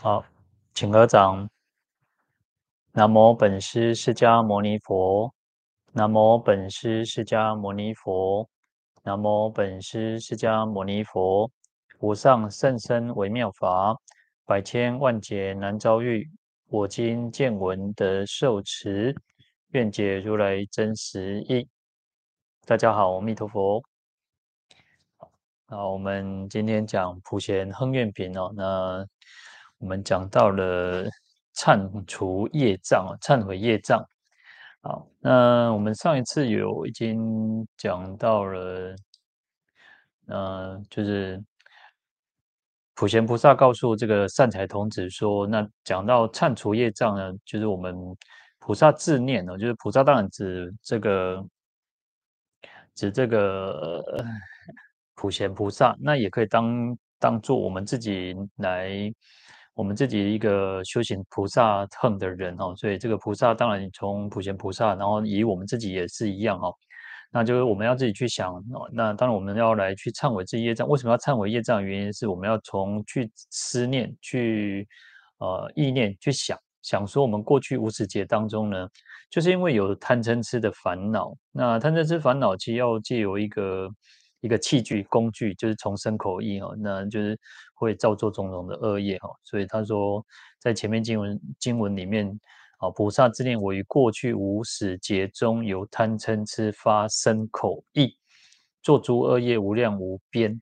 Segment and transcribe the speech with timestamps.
[0.00, 0.24] 好，
[0.74, 1.48] 请合掌。
[2.92, 5.32] 南无本师释迦牟尼佛。
[5.92, 8.48] 南无本师释迦牟尼佛。
[9.04, 11.50] 南无本师释迦牟尼佛。
[12.00, 13.96] 无上甚深微妙法，
[14.44, 16.28] 百千万劫难遭遇。
[16.68, 19.14] 我今见闻得受持，
[19.68, 21.68] 愿解如来真实义。
[22.64, 23.80] 大家好，阿弥陀佛。
[25.66, 28.52] 好，我们今天讲普贤行愿品哦。
[28.56, 29.06] 那
[29.82, 31.04] 我们讲到了
[31.56, 34.00] 忏除业障，忏悔业障。
[34.80, 38.94] 好，那我们上一次有已经讲到了，
[40.28, 41.42] 呃，就是
[42.94, 47.92] 普贤菩萨告诉这个善财童子说，那讲到忏除业障呢，就是我们
[48.60, 51.44] 菩萨自念呢，就是菩萨当然指这个
[52.94, 54.24] 指这个
[55.16, 59.12] 普贤菩萨，那也可以当当做我们自己来。
[59.74, 66.74] 我们自己一个修行菩萨行的人哦，所以这个菩萨当然从普贤菩萨，然后以我们自己也是一样哦，
[67.30, 68.88] 那就是我们要自己去想哦。
[68.92, 74.86] 那当然我们要来去忏悔这业障，为什么要忏悔业障原因是我们要从去思念、去
[75.38, 78.86] 呃意念、去想想说我们过去无始劫当中呢，
[79.30, 83.88] 就是因为有贪嗔痴的烦恼，那贪嗔痴烦恼其实要借由一个。
[84.42, 87.38] 一个器具工具就是从身口意哦，那就是
[87.74, 89.30] 会造作种种的恶业哈。
[89.44, 90.22] 所以他说，
[90.58, 92.28] 在前面经文经文里面
[92.78, 98.14] 啊，菩萨自念我于过去无始劫中由贪嗔痴发生口意，
[98.82, 100.58] 做诸恶业无量无边。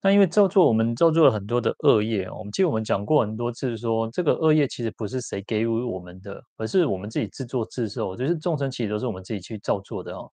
[0.00, 10.30] 那因为造作我们造作了很多的恶业，我们记得我们讲过很多次说，这个恶业其实不是谁给予我们的，而是我们自己自作自受，就是众生其实都是我们自己去造作的哦。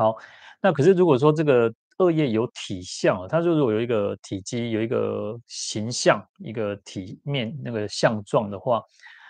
[0.00, 0.16] 好，
[0.62, 8.82] 那可是如果说这个恶业有体相，它就如果有一个体积、有一个形象、一个体面那个相状的话，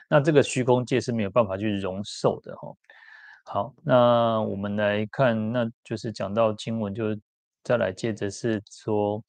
[0.08, 2.72] 那这个虚空界是没有办法去容受的哈。
[3.46, 7.18] 好，那我们来看，那就是讲到经文，就
[7.64, 9.20] 再来接着是说，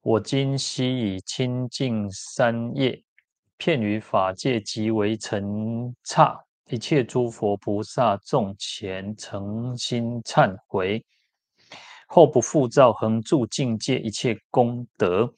[0.00, 3.02] 我今悉以清净三业，
[3.58, 6.47] 遍于法界极为澄刹。
[6.70, 11.02] 一切诸佛菩萨众前诚心忏悔，
[12.06, 15.32] 后不复造恒住境界一切功德。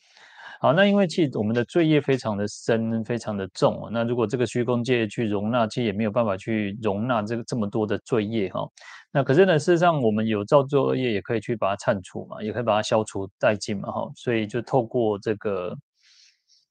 [0.60, 3.88] 好，那因为其实我们的罪业非常的深，非常的重。
[3.92, 8.68] 那如果这个虚空界去容纳，其实也没有办法去容纳这个这么多的罪业哈。
[9.12, 14.10] 那可是呢，事实上我们有造作恶业，也可以去把它忏除嘛，也可以把它消除殆尽嘛哈。
[14.16, 15.74] 所以就透过这个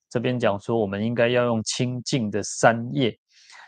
[0.09, 3.17] 这边讲说，我们应该要用清净的三业。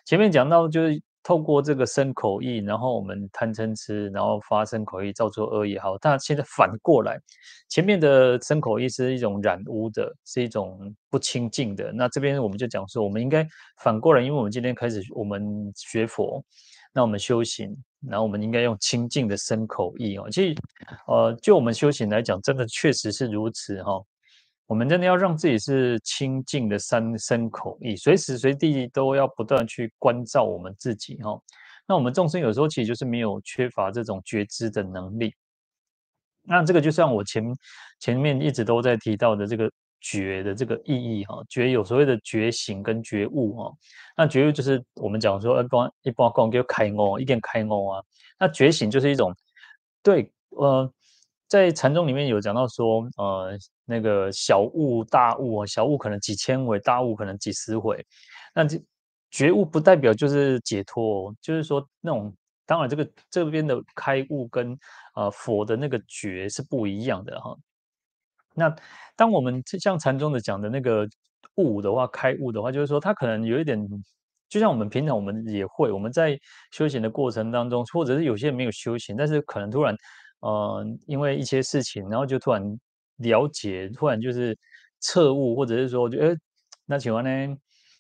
[0.06, 5.80] 前面讲到，就是透过这个身口意，然后我们贪嗔痴，然后发生口意造作恶业。
[5.80, 7.20] 好，但现在反过来，
[7.70, 11.92] 前面的身口意是一种染污的，是一种不清净的。
[11.94, 13.48] 那这边我们就讲说，我们应该
[13.78, 16.44] 反过来，因为我们今天开始我们学佛，
[16.92, 17.76] 那我们修行，
[18.08, 20.28] 然后我们应该用清净的身口意哦。
[20.32, 20.56] 其实，
[21.08, 24.02] 呃，就我们修行来讲，真的确实是如此哈。
[24.72, 31.38] 我们真的要让自己是清净的三身口意，随时随地都要不断去关照我们自己哈。
[31.86, 35.36] 那我们众生有时候其实就是没有缺乏这种觉知的能力。
[36.44, 37.44] 那这个就像我前
[38.00, 43.74] 前面一直都在提到的这个觉的这个意义哈，觉有所谓的觉醒跟觉悟哈。
[44.16, 48.02] 那觉悟就是我们讲说一般一般讲叫开悟，一点开悟啊。
[48.40, 49.36] 那觉醒就是一种
[50.02, 50.90] 对呃。
[51.52, 58.02] 在禅宗里面有讲到说，呃，那个小悟大悟，小悟可能几千回，大悟可能几十回。
[58.56, 58.82] 那这
[59.30, 62.34] 觉悟不代表就是解脱，就是说那种，
[62.66, 64.80] 当然这个这边的开悟跟
[65.14, 67.54] 呃佛的那个觉是不一样的哈。
[68.56, 68.74] 那
[69.18, 71.06] 当我们像禅宗的讲的那个
[71.56, 73.78] 悟的话，开悟的话，就是说他可能有一点，
[74.48, 76.40] 就像我们平常我们也会，我们在
[76.72, 79.94] 修行的过程当中，或者是有些人没有修行，但是可能突然。
[80.42, 82.62] 呃，因为一些事情，然后就突然
[83.18, 84.58] 了解，突然就是
[85.00, 86.38] 彻悟，或者是说，我觉得，
[86.86, 87.58] 那请问呢，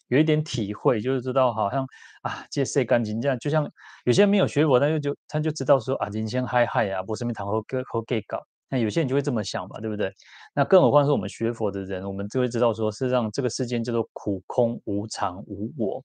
[0.08, 1.86] 有一点体会，就是知道好像
[2.24, 3.70] 啊，这些干净这样，就像
[4.06, 8.40] 有些人没有学佛，他就就他就知道说啊，人生嗨嗨啊，不是没谈好个好给搞。
[8.74, 10.14] 那有些人就会这么想吧，对不对？
[10.56, 16.02] 那更何况是我们学佛的人，我们就会知道说，事实上这个世间叫做苦空无常无我，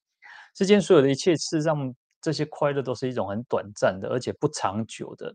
[0.56, 5.32] 世间所有的一切，事实上这些快乐都是一种很短暂的，而且不长久的。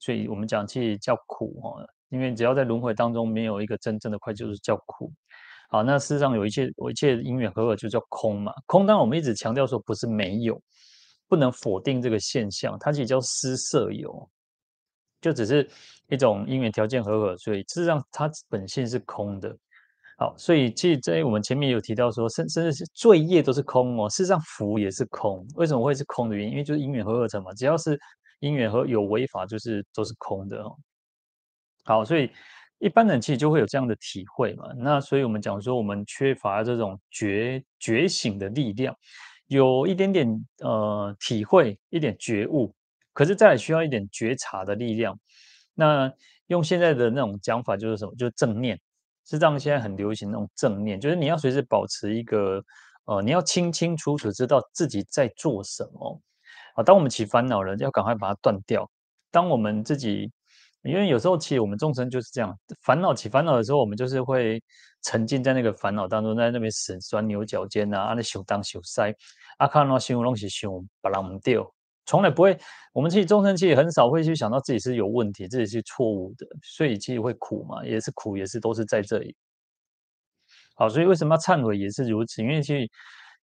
[0.00, 1.76] 所以我们讲其实叫苦哈，
[2.08, 5.12] 因为只要在轮回当中没有一个真正的快，就是叫苦。
[5.68, 8.52] 好，那事实上有一切有一切因缘和合就叫空嘛。
[8.66, 10.60] 空当然我们一直强调说不是没有，
[11.28, 14.28] 不能否定这个现象，它其实叫施色有，
[15.20, 15.68] 就只是
[16.08, 19.56] 一种因缘条件和合，所以事实上它本性是空的。
[20.18, 24.10] 好，所以其实在我们前面有提到说，甚甚至是罪业都是空哦。
[24.10, 25.46] 事实上，福也是空。
[25.54, 26.52] 为什么会是空的原因？
[26.52, 27.54] 因为就是因缘合而成嘛。
[27.54, 27.98] 只要是
[28.40, 30.76] 因缘和有违法，就是都是空的哦。
[31.84, 32.30] 好，所以
[32.78, 34.72] 一般人其实就会有这样的体会嘛。
[34.76, 38.94] 那所以我们讲说，我们缺乏这种觉觉醒的力量，
[39.46, 42.74] 有一点点呃体会，一点觉悟，
[43.12, 45.18] 可是再来需要一点觉察的力量。
[45.74, 46.12] 那
[46.48, 48.14] 用现在的那种讲法，就是什么？
[48.16, 48.78] 就是正念。
[49.26, 52.60] 是这样，现在很流行那种正念，就是你要随时保持一个，
[53.04, 56.20] 呃，你要清清楚楚知道自己在做什么。
[56.74, 58.88] 啊，当我们起烦恼了，要赶快把它断掉。
[59.30, 60.30] 当我们自己，
[60.82, 64.62] 因为有时候其实我们众生就是这样，烦恼起烦恼的时候，我们就是会
[65.02, 69.00] 沉浸在那个烦恼当中，在那边死钻牛角尖啊，啊，那想当想西，
[69.58, 70.70] 啊，看到想东西想
[71.00, 71.72] 把人唔掉。
[72.06, 72.58] 从来不会，
[72.92, 79.36] 我们其实众生其实很少会去想到自己是有问题，自己是错误的，所以其实会苦嘛，也是苦，也是都是在这里。
[80.74, 82.42] 好，所以为什么要忏悔也是如此？
[82.42, 82.90] 因为其实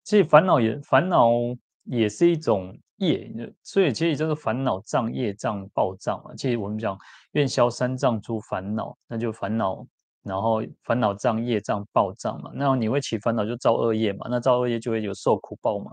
[0.03, 1.31] 其实烦恼也烦恼
[1.87, 3.31] 也是一种业，
[3.63, 6.35] 所以其实就是烦恼障、业障、报障嘛。
[6.37, 6.99] 其实我们讲
[7.33, 9.87] 愿消三障诸烦恼，那就烦恼，
[10.23, 12.51] 然后烦恼障、业障、报障嘛。
[12.55, 15.93] 那你会起烦恼就造恶业嘛，那造恶业就会有受苦报嘛。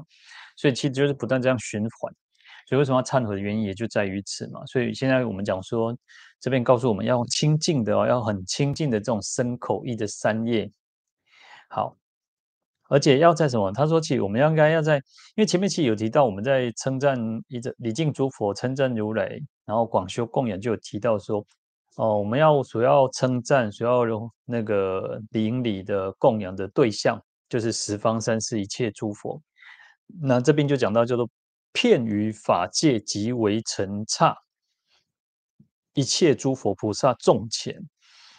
[0.55, 2.13] 所以其实就是不断这样循环。
[2.65, 4.65] 所以为什么要忏悔的原因也就在于此嘛。
[4.65, 5.95] 所以现在我们讲说，
[6.39, 10.71] 这边告诉我们要清净的哦，要很清净的这种身口意的三业。
[11.69, 11.97] 好，
[12.93, 13.71] 而且要在什么？
[13.71, 14.97] 他说起我们应该要在，
[15.35, 17.17] 因为前面其实有提到我们在称赞
[17.47, 19.27] 一个礼敬诸佛、称赞如来，
[19.65, 21.43] 然后广修供养，就有提到说，
[21.95, 24.03] 哦，我们要所要称赞、所要
[24.45, 27.19] 那个顶礼的供养的对象，
[27.49, 29.41] 就是十方三世一切诸佛。
[30.21, 31.27] 那这边就讲到叫做。
[31.75, 34.37] 片于法界即为尘刹，
[35.95, 37.75] 一切诸佛菩萨众前。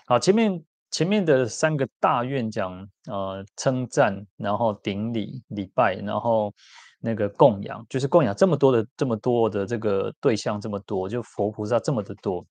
[0.06, 0.64] 好，前面
[0.94, 6.54] 前面的三个大愿讲，呃，称赞，然后顶礼礼拜，然后
[7.00, 12.46] 那个供养，就是供养这么多的这么多的这个对象，这么多，就佛菩萨这么的多。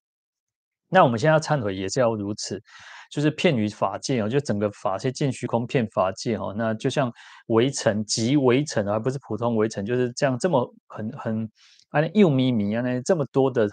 [0.89, 2.61] 那我们现在忏悔也是要如此。
[3.09, 7.13] 就是遍于法界哦，就整个法界尽虚空遍法界哦，那就像
[7.45, 11.49] 围城即围城，而不是普通围城，就是这样这么很很
[11.91, 13.69] 啊又咪咪啊那这么多的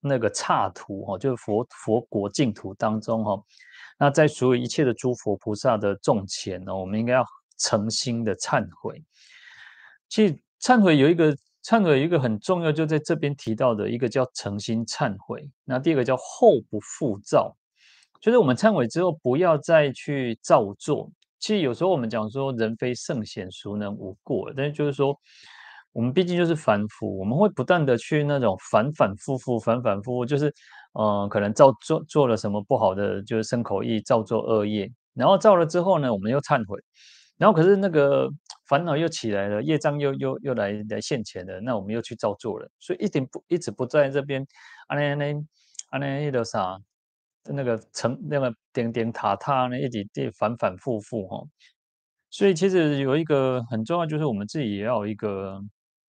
[0.00, 3.36] 那个刹土哦，就是佛佛国净土当中哈，
[4.04, 7.24] 那在所有一切的诸佛菩萨的众前呢，我们应该要
[7.56, 9.02] 诚心的忏悔。
[10.10, 11.34] 其实忏悔有一个
[11.64, 17.56] 忏悔有一个很重要，就在这边提到的一个叫诚心忏悔，那第二个叫后不复造。
[18.20, 21.10] 就是我们忏悔之后，不要再去造作。
[21.38, 24.52] 其实有时候我们讲说，人非圣贤，孰能无过？
[24.54, 25.18] 但是就是说，
[25.92, 30.54] 我们毕竟就是凡夫，我们会不断的去那种反反复复、反反复复，就是、
[30.94, 36.78] 呃，可能造做做了什么不好的，就是身口意造作恶业，然后造了之后呢，我们又忏悔，
[37.36, 38.28] 然后可是那个
[38.68, 44.46] 烦恼又起来了，业障又又又来来现前了，那我们又去造作了，所以一点不一直不在这边，
[44.88, 45.34] 啊那那
[45.90, 46.78] 啊那那个啥。
[47.46, 51.44] 那个成那个点点塔塔呢，一直地反反复复哈，
[52.30, 55.60] 所以其实有一个很重要，就是我们自己也要一个，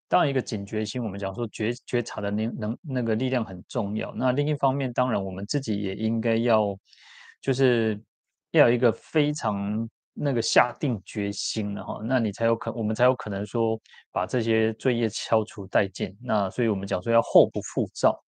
[0.08, 1.04] 当然一个警觉心。
[1.04, 4.14] 我们讲说觉觉察的能能那个力量很重要。
[4.16, 6.78] 那另一方面，当然我们自己也应该要，
[7.42, 8.00] 就是
[8.52, 13.80] 要有一个非常那个下定决心了哈，那你才有可，我们才有可能说
[14.12, 16.16] 把这些罪业消除殆尽。
[16.22, 18.24] 那所以我们讲说要后不复造。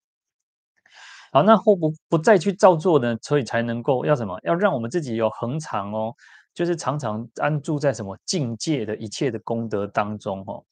[1.31, 3.17] 好，那后不不再去造作呢？
[3.21, 4.39] 所以才能够要什么？
[4.43, 6.13] 要让我们自己有恒常哦，
[6.53, 10.63] 就是常常安住在什么境界的一切的功德当中哦。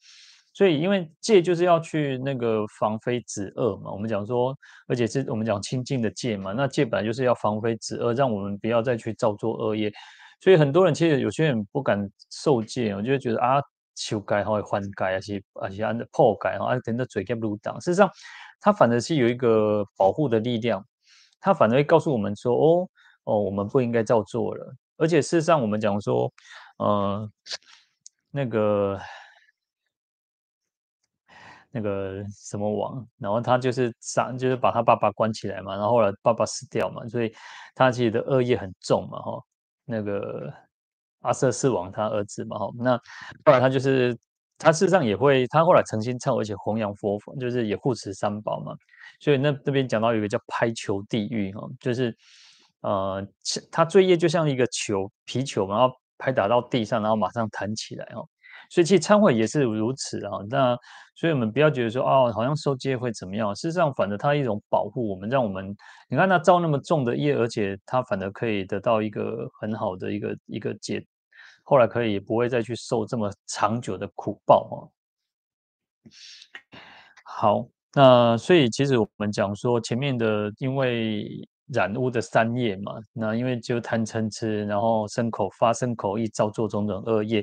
[0.56, 3.92] 所以，因为戒就是要去那个防非止恶嘛。
[3.92, 4.56] 我们讲说，
[4.88, 6.54] 而且是我们讲清净的戒嘛。
[6.54, 9.92] 那戒本来就是要防非止恶，让我们不要再去造作恶业。
[10.40, 13.60] 所以很多人其实有些人不敢受戒，我就会觉得啊，
[13.96, 17.78] 修改或者还改，还是而且按破改啊，等着嘴给入党。
[17.80, 18.10] 事实上。
[18.58, 20.84] 它反而是有一个保护的力量，
[21.40, 22.88] 它反而会告诉我们说：“哦
[23.24, 26.32] 哦，我们不应该照做了。”而且事实上，我们讲说，
[26.78, 27.30] 呃，
[28.30, 28.98] 那个
[31.76, 37.30] 那个什么王，然后他就是杀，就是把他爸爸关起来嘛，然后后来爸爸死掉嘛，所以
[37.74, 39.42] 他其实的恶业很重嘛，哈。
[39.84, 40.52] 那个
[41.20, 42.96] 阿闍世王他儿子嘛，哈，那
[43.44, 44.16] 后来他就是。
[44.58, 48.74] 他事实上也会，他后来诚心忏悔，而且弘扬佛法，就是也护持三宝嘛。
[49.20, 52.16] 所以那那边讲到有一个叫拍球地狱哈，就是
[52.80, 53.22] 呃，
[53.70, 58.24] 他罪业就像一个球皮球嘛，然后拍打到地上，然后马上弹起来哈。
[58.70, 60.32] 所以其实忏悔也是如此啊。
[60.50, 60.76] 那
[61.14, 63.54] 所以我们不要觉得说哦，好像受戒会怎么样？
[63.54, 65.74] 事实上，反正它一种保护我们，让我们
[66.08, 71.02] 你看它造那么重的业，而且它反而可以得到一个很好的一个一个解，
[71.64, 74.76] 后来可以不会再去受这么长久的苦报啊。
[77.24, 87.42] 好，那所以其实我们讲说前面的，因为染污的三业嘛，那因为就贪嗔痴，然后身口发身口意造作种种恶业。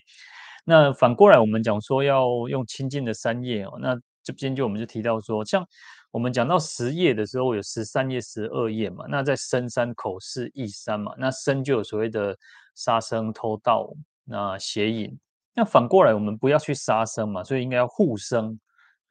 [0.63, 5.65] 那反过来我们讲说要用清净的三业哦，那这边就我们就提到说，像
[6.11, 9.05] 我们讲到十业的时候，有十三业、十二业嘛。
[9.09, 11.13] 那在深三、口四、意三嘛。
[11.17, 12.37] 那深就有所谓的
[12.75, 13.89] 杀生、偷盗、
[14.23, 15.17] 那邪淫。
[15.53, 18.59] 那反过来我们不要去杀生嘛，所以应该要护生。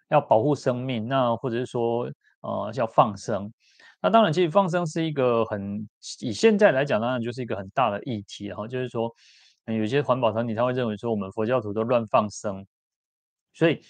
[0.08, 2.06] 要保护生命，那或者是说，
[2.42, 3.50] 呃，要放生。
[4.02, 5.88] 那当然，其实放生是一个很
[6.20, 8.44] 以现在来讲，当然就是一个很大的议题。
[8.48, 9.10] 然后就是说，
[9.66, 12.66] 有些环保团体他会认为说，我们佛教徒都乱放生，
[13.52, 13.80] 所以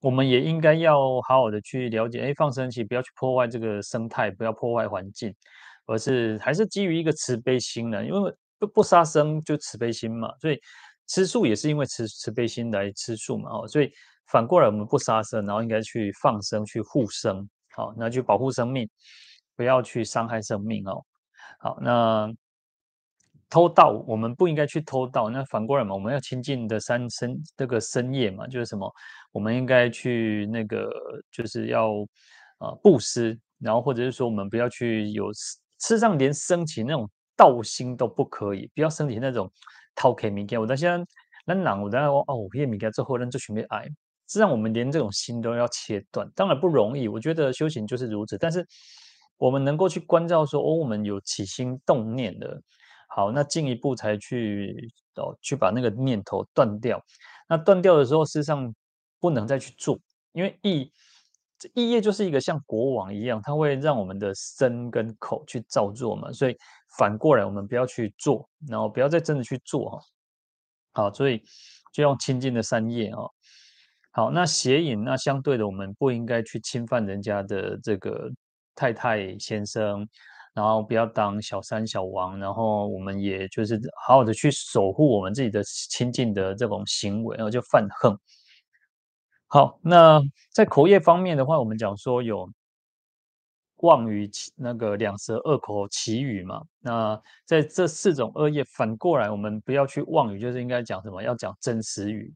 [0.00, 5.34] 我们也应该要好好的去了解，哎，放生其实不要去破坏这个生态，不要破坏环境，
[5.86, 10.32] 而是还是基于一个慈悲心的，因为不不杀生就慈悲心嘛。
[10.38, 10.60] 所以
[11.06, 13.50] 吃素也是因为慈慈悲心来吃素嘛。
[13.50, 13.92] 哦，所以。
[14.26, 18.88] 反过来，我们不杀生，然后应该去放生、去护生，好，那去保护生命，
[19.56, 21.04] 不要去伤害生命哦。
[21.58, 22.32] 好，那
[23.50, 25.28] 偷盗，我们不应该去偷盗。
[25.28, 28.90] 那反过来嘛，我们要清净的三身这个深夜嘛，就是什么？
[29.32, 30.88] 我们应该去那个，
[31.32, 31.90] 就是要
[32.58, 39.50] 啊布施，然后或者是说，我们不要去有事实上连升起那种盗心都不可以，不要升起那种
[39.94, 40.60] 偷窃物件。
[40.60, 41.04] 我在现在
[41.44, 43.82] 那哪我在哦，我可以物件之后，人就准备爱。
[44.28, 47.08] 实际上，我们连这种心都要切断，当然不容易。
[47.08, 48.38] 我觉得修行就是如此。
[48.38, 48.64] 但是，
[49.38, 52.62] 我们能够去关照说，哦，我们有起心动念的，
[53.12, 57.04] 好，那进一步才去哦，去把那个念头断掉。
[57.48, 58.72] 那断掉的时候，事实上
[59.18, 59.98] 不能再去做，
[60.32, 60.92] 因为意
[61.58, 66.32] 这意业就是一个像国王一样，它会让我们的身跟口去造作嘛。
[66.32, 66.56] 所以
[66.96, 70.00] 反过来，我们不要去做，然后不要再真的去做哈。
[70.92, 71.42] 好，所以
[71.92, 73.18] 就用清净的三业啊。
[74.12, 78.30] 好，那邪淫，那相对的，我们不应该去侵犯人家的这个
[78.74, 80.08] 太太先生，
[80.54, 88.18] 然后不要当小三小王，然后我们也就是好好的去守护我们自己的亲近的这种行为，然后就犯横。
[89.46, 90.20] 好，那
[90.52, 92.50] 在口业方面的话，我们讲说有。
[93.82, 101.22] 妄语那个两舌恶口綺语嘛，那在这四种恶业反过来，我们不要去妄语，就是应该讲什么？
[101.22, 102.30] 要讲真实语，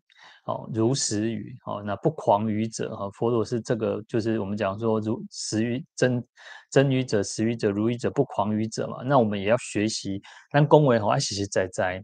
[0.44, 6.24] 哦，如实语，哦，那不狂语者，哈，佛陀是这个，就是我们讲说如实语真
[6.70, 9.02] 真语者，实语者，如语者，不狂语者嘛。
[9.04, 10.20] 那我们也要学习，
[10.50, 11.98] 但恭维好爱实实在在。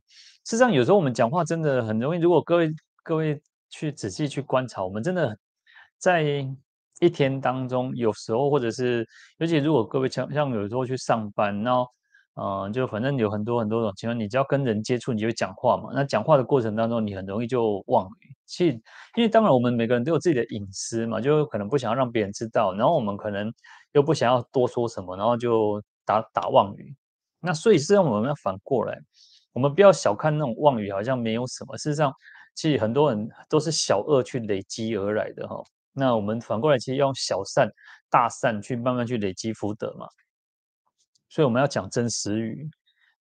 [0.44, 2.18] 事实上，有时候我们讲话真的很容易。
[2.20, 5.38] 如果各位各位去仔细去观察，我们真的
[5.99, 6.47] 在。
[7.02, 11.88] 一天当中，有时候或者是，尤其如果各位像像有时候去上班，然后，
[12.42, 15.90] 嗯，就反正有很多很多种情况，你只要跟人接触，你就讲话嘛。
[15.92, 18.35] 那讲话的过程当中，你很容易就忘语。
[18.47, 18.73] 其实，
[19.16, 23.52] 因为当然我们每个人都有自己的隐私嘛，就可能不想要让别人知道，然后我们可能
[23.92, 26.97] 又不想要多说什么，然后就打打妄语。
[27.40, 28.99] 那所以实际上我们要反过来，
[29.52, 31.76] 我们不要小看那种妄语，好像没有什么。
[31.76, 32.11] 事实上，
[32.54, 35.62] 其实很多人都是小恶去累积而来的哈。
[35.92, 37.68] 那我们反过来，其实要用小善、
[38.09, 40.06] 大善去慢慢去累积福德嘛。
[41.31, 42.69] 所以我们要讲真实语，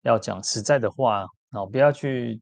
[0.01, 1.19] 要讲实在的话，
[1.51, 2.41] 然后不要去。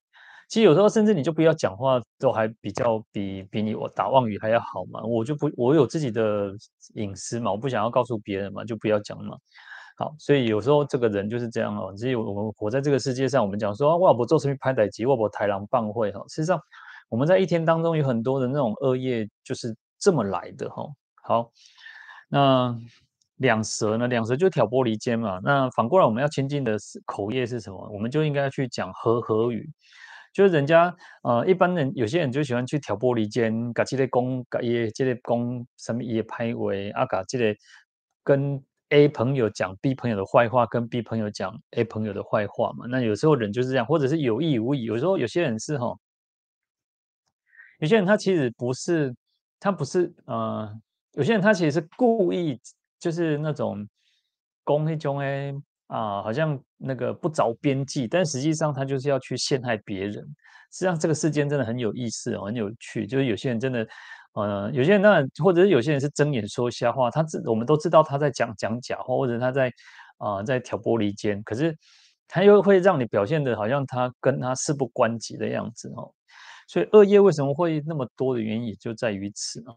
[0.50, 5.04] 其实有时候甚至你就不要讲话，都还比较比比你我打妄语还要好嘛。
[5.04, 6.52] 我就不，我有自己的
[6.96, 9.38] 隐私嘛，我不想要告诉别人嘛，就不要讲嘛。
[9.98, 11.94] 好，所以有时候这个人就是这样哦。
[11.98, 16.22] 只有我们活在这个世界上，我们讲说，我不做什么拍歹机，我不豺狼棒会哈。
[16.30, 16.60] 事实上，
[17.10, 19.76] 我们在一天当中有很多的那种恶业，就是。
[20.00, 20.86] 这么来的哈，
[21.24, 21.52] 好，
[22.30, 22.80] 那
[23.38, 24.08] 两舌呢？
[24.08, 25.39] 两舌就挑拨离间嘛。
[25.44, 27.89] 那反过来，我们要亲近的是口业是什么？
[27.91, 29.70] 我们就应该去讲和合语，
[30.34, 37.58] 就是人家呃，一般人有些人就喜欢去挑拨离间，搞这类公搞业，这类公什么也拍为啊，搞这类
[38.24, 42.86] 跟 A 朋友讲 B 朋友的坏话，跟 B 朋友讲 A 朋友的坏话嘛。
[42.89, 44.84] 那有时候人就是这样，或者是有意无意。
[44.84, 45.96] 有时候有些人是哈，
[47.79, 49.15] 有些人他其实不是。
[49.60, 50.72] 他不是呃，
[51.13, 52.62] 有些人他其实是故意，
[53.00, 53.88] 就是那种
[54.63, 55.54] 公一种哎
[55.88, 60.13] 啊，好像那个不着边际，但实际上他就是要去陷害别人。
[60.72, 63.08] 实际上这个世间真的很有意思哦，很有趣。
[63.08, 63.88] 就是有些人真的，
[64.34, 69.72] 呃，有些人那，或者是有些人是睁眼说瞎话，他知我们都知道他在讲讲假话，或者他在
[70.18, 71.74] 啊、在挑拨离间，可是
[72.27, 76.12] 他又会让你表现的好像他跟他事不关己的样子哦。
[76.68, 79.72] 所以恶业为什么会那么多的原因，也就在于此啊。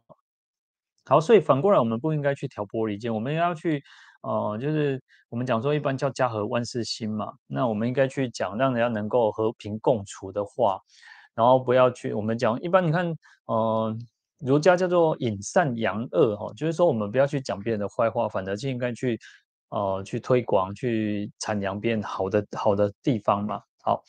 [1.06, 3.82] 好，所以反过来，我们不应该去挑拨离间，我们要去，
[4.22, 7.32] 呃，就是我们讲说，一般叫家和万事兴嘛。
[7.46, 10.78] 那我们应该去讲，让人家能够和平共处的话，
[11.34, 13.12] 然后不要去，我们讲一般，你看，
[13.46, 13.96] 呃，
[14.38, 19.18] 儒家叫做隐善扬恶，哈，就是说我们不要去讲别人的坏话，反而就应该去，
[19.70, 23.60] 呃，去推广、去阐扬别人好的好的地方嘛。
[23.82, 24.02] 好，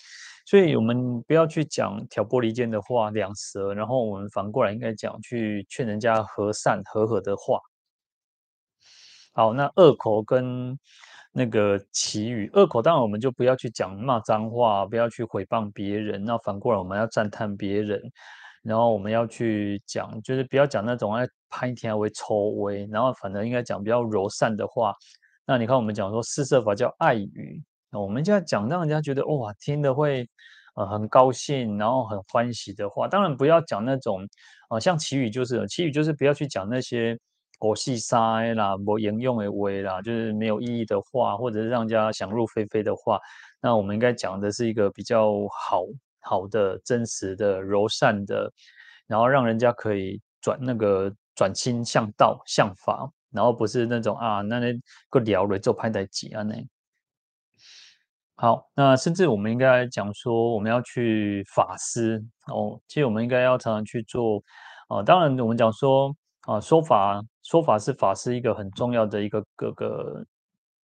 [0.45, 7.59] 所以我们不要去讲挑拨离间的话，两舌，然后我们反过来应该讲去劝人家和善和和的话。
[9.33, 10.77] 好，那恶口跟
[11.31, 16.21] 那个綺语，恶口当然我们就不要去讲骂脏话，不要去毁谤别人。
[16.25, 18.01] 那反过来我们要赞叹别人，
[18.61, 24.93] 然后我们要去讲，就是不要讲那种爱拍天为抽威，然后反正应该讲比较柔善的话。
[25.45, 27.63] 那你看我们讲说四摄法叫爱语。
[27.99, 30.27] 我们就要讲，让人家觉得哇，听得会
[30.75, 33.07] 呃很高兴，然后很欢喜的话。
[33.07, 34.27] 当然不要讲那种
[34.69, 37.17] 呃像綺语就是，綺语就是不要去讲那些
[37.59, 43.19] 狗戏沙啦、没营养的话啦，就是没有意义的话，或者是让人家想入非非的话。
[43.61, 45.83] 那我们应该讲的是一个比较好
[46.21, 48.51] 好的、真实的、柔善的，
[49.05, 54.73] 然后让人家可以转那个转心向道向法，然后不是那种啊那那
[55.09, 56.55] 个聊了就拍在几啊那。
[58.41, 62.81] 好，那甚至我们应该讲说，我们要去法师哦。
[62.87, 64.41] 其实我们应该要常常去做
[64.87, 66.11] 啊、当然，我们讲说
[66.47, 70.25] 啊、说法说法是法师一个很重要的一个各个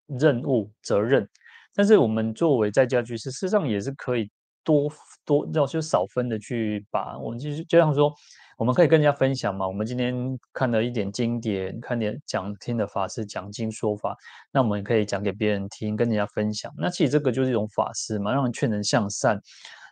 [0.07, 1.27] 任务责任。
[1.75, 4.31] 但是我们作为在家居士，事实上也是可以
[4.63, 4.93] 多
[5.25, 8.13] 多要就少分的去把我们就是就像说。
[8.57, 9.69] 我们可以跟人家分享嘛。
[9.69, 10.15] 我们今天
[10.53, 14.17] 看了一点经典，看点讲听的法师讲经说法，
[14.51, 16.73] 那我们可以讲给别人听，跟人家分享。
[16.79, 19.39] 那其实这个就是一种法师嘛，让人劝人向善，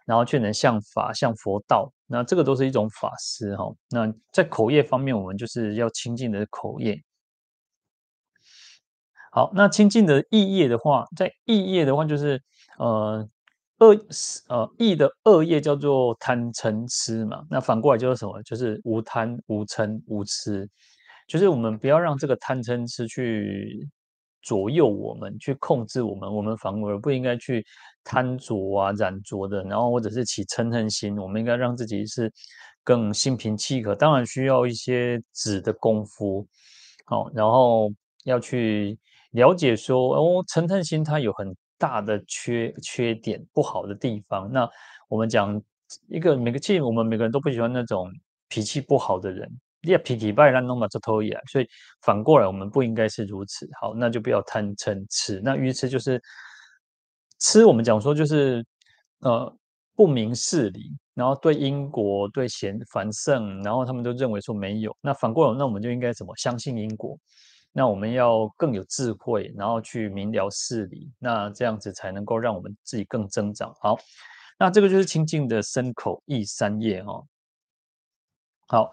[0.07, 1.93] 然后劝人向法、向佛道。
[2.07, 3.71] 那这个都是一种法师哈。
[3.91, 6.99] 那在口业方面，我们就是要清净的口业。
[9.31, 12.43] 好，那清净的意业的话，在意业的话就是
[12.79, 13.29] 呃。
[13.89, 13.97] 恶
[14.49, 18.43] 呃，意的恶业叫做贪嗔痴嘛，那反过来就是什么？
[18.43, 20.69] 就是无贪无嗔无痴，
[21.29, 23.89] 就是我们不要让这个贪嗔痴去
[24.43, 27.65] 左右我们，去控制我们，我们反而不应该去
[28.03, 32.33] 贪着啊染着的，然后或者是起嗔恨心，我们应该让自己是
[32.83, 33.95] 更心平气和。
[33.95, 36.47] 当然需要一些止的功夫，
[37.07, 37.91] 好，然后
[38.25, 38.99] 要去
[39.33, 41.55] 了解说哦，嗔恨心它有很。
[41.85, 44.67] 大的缺缺点不好的地方，那
[45.07, 45.63] 我们讲
[46.09, 48.11] 一个每个其实我们每个人都不喜欢那种
[48.49, 49.47] 脾气不好的人，
[49.83, 51.69] 你脾气败烂弄嘛就偷一所以
[52.01, 53.69] 反过来我们不应该是如此。
[53.79, 55.43] 好，那就不要贪嗔痴。
[55.45, 56.19] 那愚痴就是
[57.39, 58.65] 痴，我们讲说就是
[59.19, 59.55] 呃
[59.95, 64.97] 不明事理，然后对因果对贤凡圣，然后他们都认为说没有。
[65.03, 67.19] 那反过来，那我们就应该怎么相信因果？
[67.77, 73.75] 那我们要更有智慧，然后去明了事理，那这样子才能够让我们自己更增长。
[73.81, 73.99] 好，
[74.57, 77.27] 那这个就是清净的身口意三业哦。
[78.69, 78.93] 好，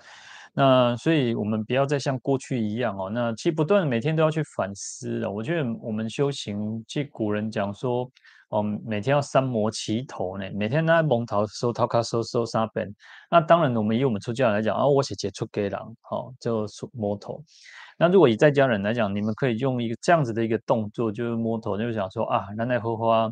[0.54, 3.10] 那所以我们不要再像过去一样哦。
[3.10, 5.32] 那其实不断每天都要去反思了。
[5.32, 8.12] 我觉得我们修行，即古人讲说，
[8.50, 12.94] 哦，每天要三摩齐头呢，每天那蒙头收头卡收收三遍。
[13.30, 17.42] 那当然，我们以我们出家人来讲啊，我是接触给人，好、哦，就摸头。
[17.98, 23.32] 那如果以在家人来讲，你们可以用一个这样子的一个动作，就是摸头，就是想说啊，来来花花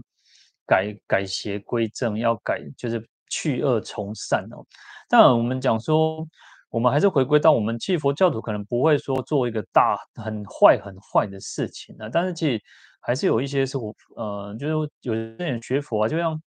[0.65, 4.63] 改改邪归正，要改就是去恶从善哦。
[5.09, 6.25] 当然，我们讲说，
[6.69, 12.61] 我们还是回归到我们，其实佛教徒可能不会说做一个大很坏很坏的事情啊，但是其实
[13.01, 16.41] 还是有一些是我呃，就是有些人学佛啊，就像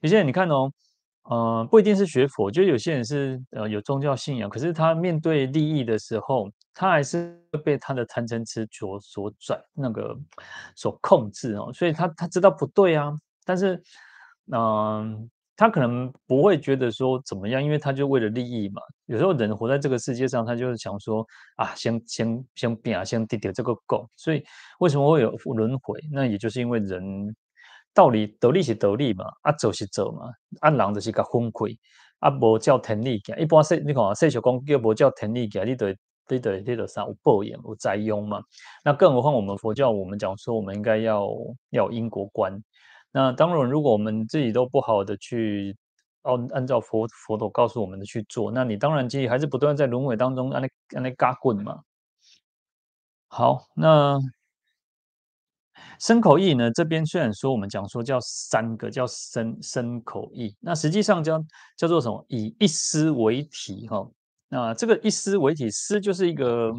[0.00, 0.72] 有些人你看哦。
[1.30, 10.18] 呃，不一定是学佛，就有些人是呃有宗教信仰，可是他面对利益的时候，他还是被他的贪嗔痴所所转那个
[10.74, 13.12] 所控制哦，所以他他知道不对啊，
[13.44, 13.80] 但是
[14.52, 15.30] 嗯、
[15.62, 18.82] 他可能不会觉得说怎么样，因为他就为了利益嘛。
[19.06, 24.44] 有时候人活在这个世界上，他就是想说啊，先先先变啊，先低掉这个狗，所以
[24.80, 26.00] 为什么会有轮回？
[26.10, 27.32] 那也就是因为人。
[27.94, 31.78] 道理得利是得利嘛，啊走是走嘛，啊人就是个分亏，
[32.18, 33.38] 啊无叫天理行。
[33.38, 35.96] 一般说你看说小讲叫无叫天理行，你得
[36.28, 38.42] 你得你得啥有报应有灾殃嘛。
[38.82, 41.28] 那更何况我们佛教，我们讲说我们应该要
[41.70, 42.58] 要因果观。
[43.12, 45.76] 那当然，如果我们自己都不好的去
[46.22, 51.80] 按按照佛佛陀告诉我们的去做，那你当然其实还是不断在轮回当中按那按那嘎滚嘛。
[53.28, 54.18] 好，那。
[55.98, 61.38] 身口意呢，这边虽然说我们讲说叫三个叫身身口意，那实际上叫
[61.76, 62.24] 叫做什么？
[62.28, 64.04] 以一思为体哈。
[64.48, 66.72] 那这个一思为体，思就是一个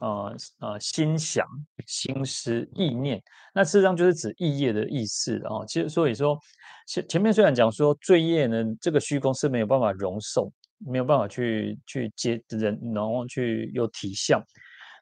[0.00, 1.46] 呃呃心想、
[1.86, 3.22] 心思、意念，
[3.54, 5.64] 那事实上就是指意业的意思啊。
[5.66, 6.38] 其实所以说
[6.86, 14.42] 前前面虽然讲说罪业呢，这个虚空是没有办法容受，没有办法去去接人，然后去有体相。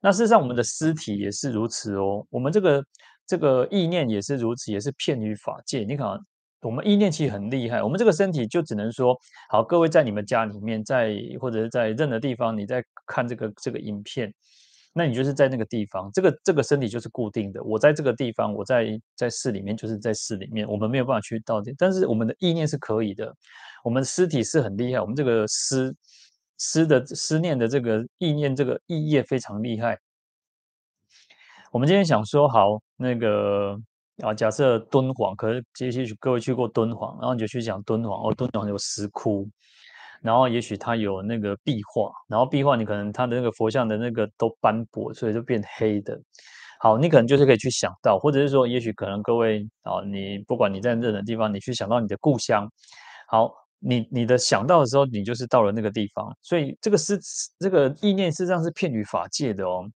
[0.03, 2.85] 那事实上我们的尸体也是如此哦，我们这个。
[3.31, 5.81] 这个意念也是如此，也是遍于法界。
[5.81, 6.19] 你看，
[6.63, 7.83] 我们意念其实很厉害。
[7.83, 9.15] 我们这个身体就只能说，
[9.51, 14.33] 好，各位在你们家里面，在或者是在任何地方，你在看这个这个影片，
[14.92, 17.62] 那你就是在那个地方，这个这个身体就是固定的。
[17.62, 21.72] 我在这个地方，我在在寺里面，就是在寺里面，我们没有办法去到底。
[21.79, 23.33] 但是我们的意念是可以的，
[23.85, 25.94] 我们的尸体是很厉害，我们这个思
[26.57, 29.96] 思的思念的这个意念，这个意业非常厉害。
[31.70, 33.79] 我们今天想说好那个
[34.22, 39.48] 啊，假设敦煌，可是也许各位去过敦煌，然后你就去讲敦煌哦，敦煌有石窟，
[40.22, 46.18] 然后也许它有那个壁画，然后壁画你可能它的那个佛像的那个都斑驳，所以就变黑的。
[46.81, 52.70] 好，你可能就是可以去想到，或者是说，也许可能各位啊，你不管你在任何地方，你去想到你的故乡，
[53.28, 57.18] 好，你你的想到的时候，你就是到了那个地方，所以这个是
[57.59, 59.90] 这个意念实际上是片于法界的哦。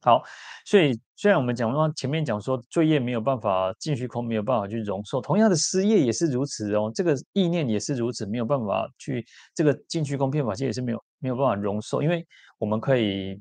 [0.00, 0.22] 好，
[0.64, 6.90] 所以虽然我们讲说前面讲说罪业没有办法尽虚空，没有办法去容受，同样的失业也是如此哦。
[6.94, 12.24] 这个意念也是如此，没有办法去这个尽虚空遍法界也是没有没有办法容受，因为
[12.58, 13.40] 我们可以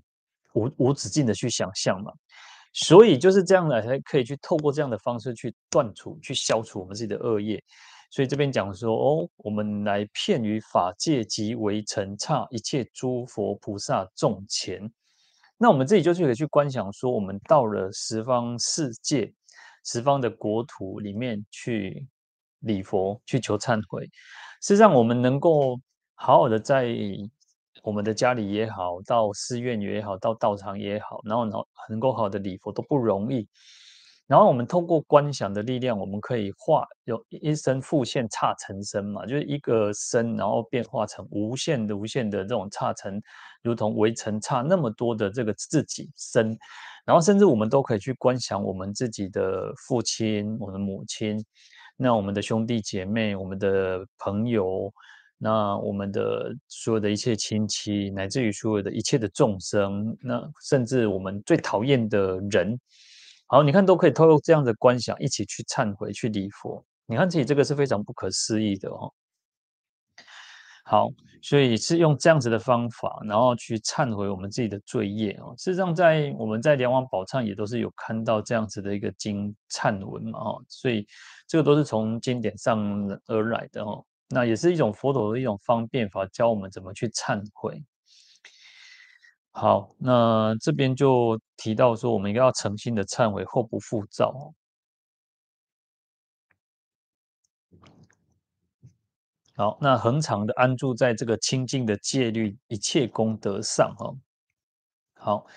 [0.55, 2.11] 无无止境的去想象嘛。
[2.73, 7.63] 所以就是这样的才可以去透过这样的方式去断除、去消除我们自己的恶业。
[8.09, 14.91] 所以这边讲说哦，我们来遍于法界及为尘刹一切诸佛菩萨众前。
[15.57, 19.33] 那我们自己就可以去观想，说我们到了十方世界、
[19.83, 22.07] 十方的国土里面去
[22.59, 24.05] 礼佛、去求忏悔。
[24.61, 25.79] 事实上，我们能够
[26.15, 26.95] 好好的在
[27.83, 33.47] 我们的家里也好，到寺院也好，到道场也好，然后能能够好的礼佛都不容易。
[34.27, 43.21] 然后我们通过观想的力量，我们可以化有一身复现刹尘身嘛，就是一个身，然后变化成无限的、无限的这种刹尘，
[43.63, 46.57] 如同围城差那么多的这个自己身，
[47.05, 51.41] 然后甚至我们都可以去观想我们自己的父亲、我们的母亲，
[51.95, 54.93] 那我们的兄弟姐妹、我们的朋友，
[55.37, 62.77] 那我们的所有的一切亲戚，乃至于所有的一切的众生，那甚至我们最讨厌的人。
[63.49, 66.83] 好，你看都可以透过这样的观想，一起去忏悔、去礼佛。
[67.05, 69.09] 你看自己这个是非常不可思议的哦。
[70.83, 71.09] 好，
[71.41, 75.53] 所以是用这样子的方法，然后去忏悔我们自己的罪业哦。
[75.57, 80.61] 事实上，在我们在《梁王宝忏》也都是有看到这样子的一个经忏文嘛，哈。
[80.67, 81.07] 所以
[81.47, 82.77] 这个都是从经典上
[83.27, 84.05] 而来的哦。
[84.29, 87.81] 那也是一种佛陀的一种方便法，教我们怎么去忏悔。
[89.59, 94.53] 好，那这边就提到说，我们应该要诚心的忏悔，后不复造。
[99.55, 104.13] 好，那恒常的安住在这个清净的戒律一切功德上，哈。
[105.15, 105.47] 好，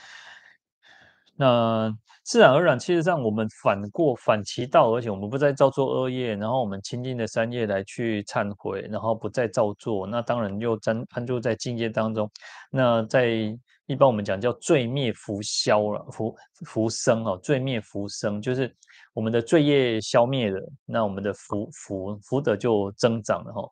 [1.36, 12.30] 那自然而然，其实上我们反过反其道，而且我们不再造作恶业，然后我们清净的三业来去忏悔，然后不再造作，那当然又安安住在境界当中，
[12.70, 13.54] 那在。
[13.90, 18.72] 一般我们讲叫罪灭福消了，福福生哦，罪灭福生，就是
[19.12, 23.68] 我们的罪业消灭了，那我们的福福福德就增长了哈。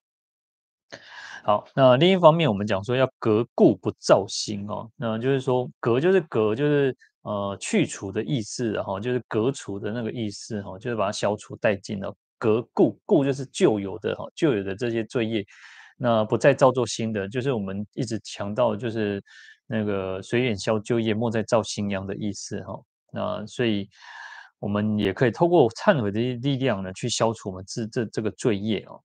[1.44, 12.12] 好，那另一方面我们讲说要革故不造新哦，那就是说革就是革就是呃去除的意思，哈就是革除的那个意思哈，就是把它消除殆尽了。
[12.38, 15.46] 革故故就是旧有的哈，旧有的这些罪业，
[15.96, 19.22] 那不再造作新的，就是我们一直强调就是。
[19.68, 22.81] 那个水远消旧业，莫再造新殃的意思哈。
[23.12, 23.88] 那所以，
[24.59, 29.00] 我们也可以透过忏悔的力量呢，去消除我们这这这个罪业哦。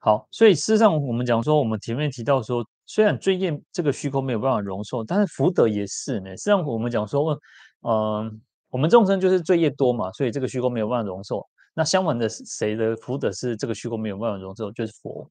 [0.00, 6.30] 好，所以事实上，我们讲说，我们前面提到说，虽然罪业这个虚空没有办法容受，但是福德也是呢。
[6.30, 7.38] 实际上，我们讲说，
[7.82, 11.46] 嗯、我们众生就是罪业多嘛，所以这个虚空没有办法容受。
[11.74, 14.70] 那相反的，谁的福德是这个虚空没有办法容受？
[14.72, 15.28] 就是佛。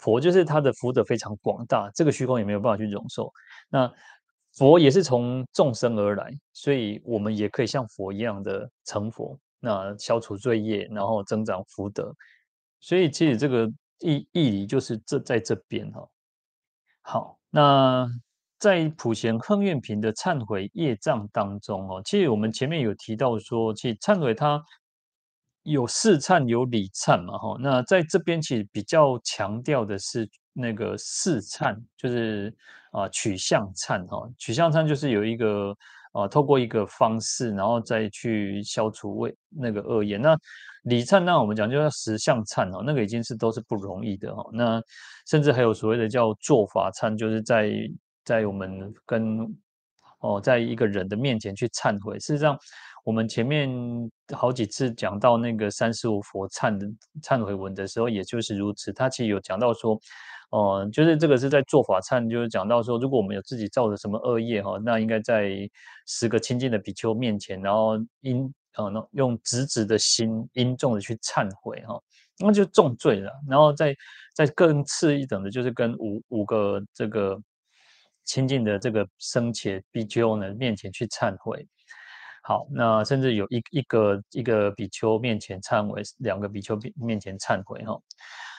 [0.00, 3.30] 佛就是他的福德非常广大，这个虚空也没有办法去容受。
[3.68, 3.92] 那
[4.56, 12.12] 佛也是从众生而来，所以我们也可以像佛一样的成佛，那消除罪业，然后增长福德。
[12.80, 16.08] 所以其实这个意义理就是这在这边哈。
[17.02, 18.08] 好，那
[18.58, 24.62] 在普贤亨愿品的忏悔业障当中哦，其实我们前面有提到说，其实忏悔它
[25.72, 27.56] 有四忏有理忏嘛，哈。
[27.60, 32.54] 那在这边其实比较强调的是那个四忏，就是
[32.92, 34.28] 啊取向忏哈。
[34.38, 35.76] 取向忏就是有一个
[36.12, 40.16] 啊，透过一个方式，然后再去消除为那个恶业。
[40.16, 40.36] 那
[40.84, 44.48] 理忏，那我们讲就叫实相忏哦，那个已经是都是不容易的哈。
[44.52, 44.82] 那
[45.26, 47.70] 甚至还有所谓的叫做法忏，就是在
[48.24, 49.38] 在我们跟
[50.20, 52.18] 哦，在一个人的面前去忏悔。
[52.18, 52.58] 事实上，
[53.04, 53.68] 我们前面
[54.34, 56.86] 好几次讲到那个三十五佛忏的
[57.22, 58.92] 忏悔文的时候，也就是如此。
[58.92, 59.98] 他其实有讲到说，
[60.50, 65.50] 哦、就是这个是在做法忏，就是讲到说，如果我们有自己造的什么恶业哈，那应该在
[66.06, 72.00] 十个亲近的比丘面前，然后因呃用直直的心，因重的去忏悔哈，
[72.38, 73.32] 那就重罪了。
[73.48, 73.96] 然后再
[74.34, 77.40] 再更次一等的，就是跟五五个这个。
[78.26, 81.66] 亲近的这个僧伽比丘呢，面前去忏悔，
[82.50, 87.96] 好，那甚至有一一个一个比丘面前忏悔，两个比丘面前忏悔哈，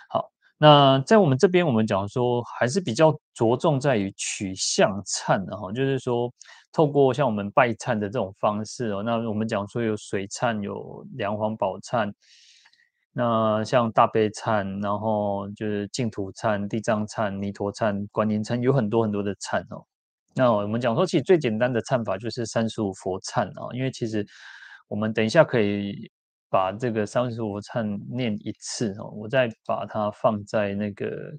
[0.08, 6.32] 好，那在我们这边我们讲说还是比较着重在于取向忏的哈，就是说
[6.72, 12.14] 透过像我们拜忏的这种方式哦，那我们讲说有水忏，有梁皇宝忏。
[13.12, 19.86] 那像大悲忏，然后就是净土忏、地藏忏、弥陀忏、观音忏，有很多很多的忏哦。
[20.34, 24.26] 那我们讲说，其实最简单的忏法就是三十五佛忏啊，因为其实
[24.88, 26.12] 我们等一下可以
[26.50, 31.32] 把这个三十五佛忏念一次哦，我再把它放在那个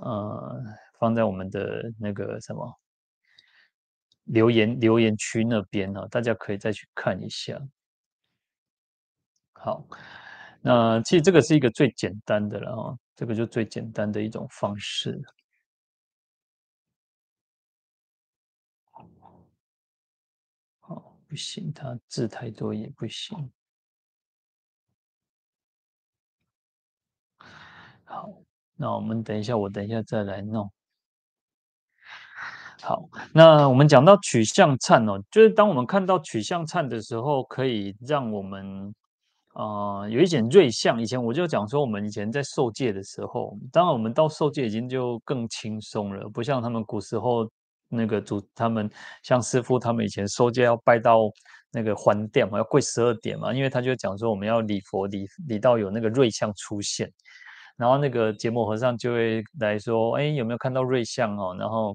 [0.00, 0.62] 呃，
[0.98, 2.72] 放在我们的那个什么
[4.24, 7.60] 留言留言区那边啊，大家可以再去看一下。
[9.52, 9.86] 好。
[10.62, 15.18] 那其实这个是一个最简单的了哈，这个就最简单的一种方式。
[20.80, 23.52] 好，不行，他字太多也不行。
[28.02, 28.28] 好，
[28.74, 30.68] 那我们等一下，我等一下再来弄。
[32.82, 38.92] 好，那我们讲到取向颤哦，就是当我们看到取向颤的时候，可以让我们。
[39.52, 41.02] 呃，有一点瑞相。
[41.02, 47.50] 以前我就讲说，我们以前在受戒的时候，当然我们到受戒已经就更轻松了，不像他们古时候
[47.90, 48.88] 那个主，他们
[49.22, 51.30] 像师父他们以前收戒要拜到
[51.70, 57.12] 那个还殿嘛，要跪十二点嘛，因为他就讲说我们要礼佛礼礼到有那个瑞相出现，
[57.76, 61.54] 然后那个结摩和尚就会来说，哎，有没有看到瑞相哦？
[61.58, 61.94] 然后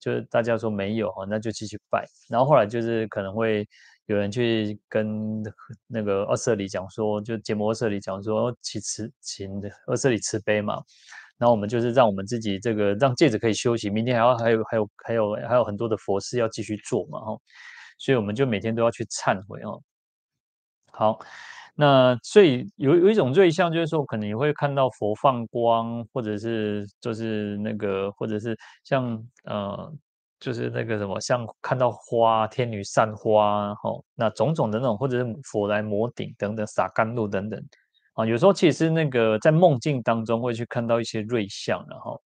[0.00, 2.04] 就是大家说没有哦，那就继续拜。
[2.28, 3.64] 然后后来就是可能会。
[4.06, 5.42] 有人去跟
[5.86, 9.50] 那个二舍里讲说，就结摩二舍里讲说，请慈请
[9.86, 10.78] 二舍里慈悲嘛。
[11.38, 17.36] 然后我们就是让我们自己这个让戒指可以休息，明天还要还有还有还有还有很多的佛事要继续做嘛，哈。
[17.98, 19.80] 所以我们就每天都要去忏悔哦。
[20.92, 21.18] 好，
[21.74, 29.92] 那所以有有一种瑞相，就是说可能你会看到佛放光，或者是就是那个，或者是像呃。
[30.40, 37.58] 就是那个什么，像看到花，天女散花，吼，那种种的那种，或者是佛来摩顶等等，洒甘露等等，
[38.14, 42.20] 啊，有时候其实那个在梦境当中会去看到一些瑞相，然后，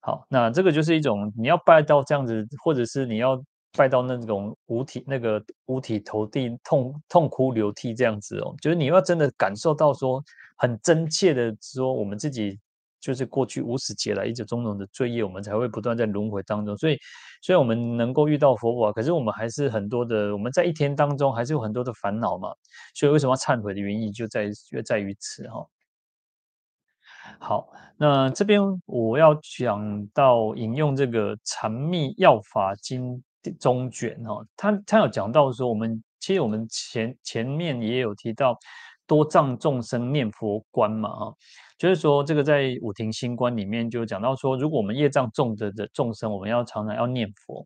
[0.00, 3.42] 好，那这个就是一种你要拜到这样子，或者是你要
[3.76, 10.22] 拜到那种五体那个五体投地痛痛哭流涕这样子哦，就是你要真的感受到说
[10.56, 12.58] 很真切的说我们自己。
[13.00, 16.76] 就是过去无始劫来一直种种的罪业，我们才会不断在轮回当中。
[16.76, 16.98] 所以，
[17.42, 22.52] 虽然我们能够遇到佛法，可是我们还是很多的，我们在一天当中还是有很多的烦恼嘛。
[22.94, 25.66] 所以，为什么要忏悔的原因就在就在于此哈。
[27.38, 33.22] 好，那这边我要讲到引用这个《禅密要法经》
[33.58, 38.58] 中卷哈，他他有讲到说，我们其实我们前前面也有提到
[39.06, 41.34] 多障众生念佛观嘛哈。
[41.78, 47.64] 就是说，这个在五庭新观里面就讲到说，如果我们业障重的的众生，我们要常常要念佛。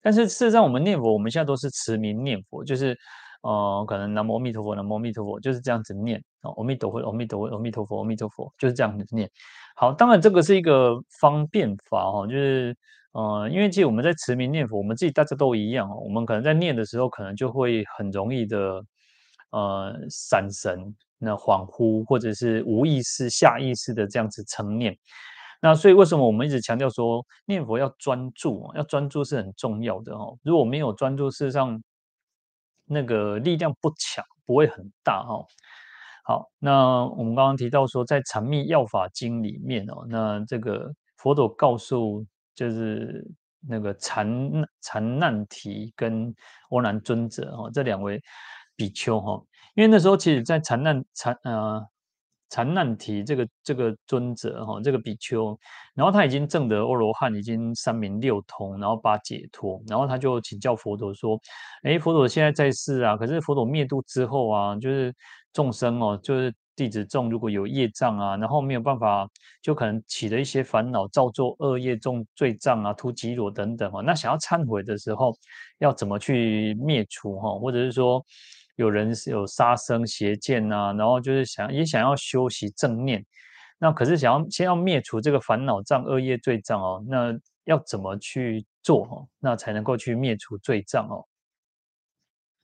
[0.00, 2.96] 但是事实上，我们念佛，我们现在都是持名念佛，就是
[3.42, 9.28] 呃，可能南无阿弥陀佛，南无阿弥陀佛，就是这样子念啊，阿弥陀佛，阿弥陀佛，阿弥陀佛，阿弥陀佛，就是这样子念。
[9.74, 12.76] 好，当然这个是一个方便法哈，就是
[13.12, 18.80] 呃，因为其实我们在持名念佛，我们自己大家都一样，我们可能在念的时候，可能就会很容易的
[19.50, 20.94] 呃闪神。
[21.18, 24.96] 那恍惚或者是无意识、下意识的这样子成念，
[25.60, 30.38] 那所以为什么我们一直强调说念佛要专注，要专注是很重要的哦。
[30.42, 31.82] 如果没有专注，事实上
[32.84, 35.44] 那个力量不强，不会很大哈。
[36.24, 43.26] 好，那我们刚刚提到说，在《禅密要法经》里面哦，那这个佛陀告诉就是
[43.66, 44.28] 那个禅
[44.82, 46.32] 禅难提跟
[46.68, 48.22] 欧难尊者哈，这两位
[48.76, 49.42] 比丘哈，
[49.78, 51.80] 因为那时候其实在禅难禅呃
[52.50, 55.56] 禅难提这个这个尊者哈，这个比丘，
[55.94, 61.40] 然后他已经证得阿罗汉，已经三明六通，然后八解脱，然后他就请教佛陀说，
[61.84, 65.14] 哎，佛陀现在在世啊，可是佛陀灭度之后啊，就是
[65.52, 66.52] 众生哦，就是。
[66.78, 69.28] 弟子众如果有业障啊，然后没有办法，
[69.60, 74.00] 就可能起了一些烦恼，造作恶业、重罪障啊、突击罗等等哈。
[74.00, 75.36] 那想要忏悔的时候，
[75.78, 77.50] 要怎么去灭除哈？
[77.58, 78.24] 或者是说，
[78.78, 83.24] 有人有杀生邪见呐，然后就是想也想要修习正念，
[83.76, 89.26] 那可是想要先要灭除这个烦恼障、恶业罪障哦，那要怎么去做哈？
[89.40, 91.26] 那才能够去灭除罪障哦？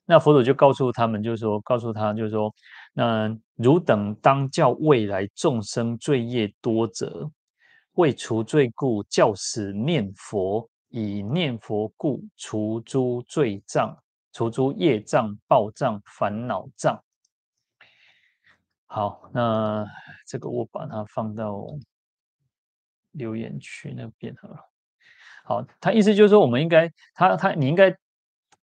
[0.06, 2.54] 那佛祖就告诉他们，就是说，告诉他，就是说，
[2.92, 7.28] 那汝等当教未来众生罪业多者，
[7.94, 13.96] 为除罪故，教使念佛，以念佛故除诸罪障，
[14.34, 17.02] 除诸业障、报障、烦恼障。
[18.84, 19.86] 好，那
[20.26, 21.64] 这个我把它放到
[23.12, 24.56] 留言区那边好了。
[25.46, 27.96] 好，他意思就是说，我们应该，他他你应该。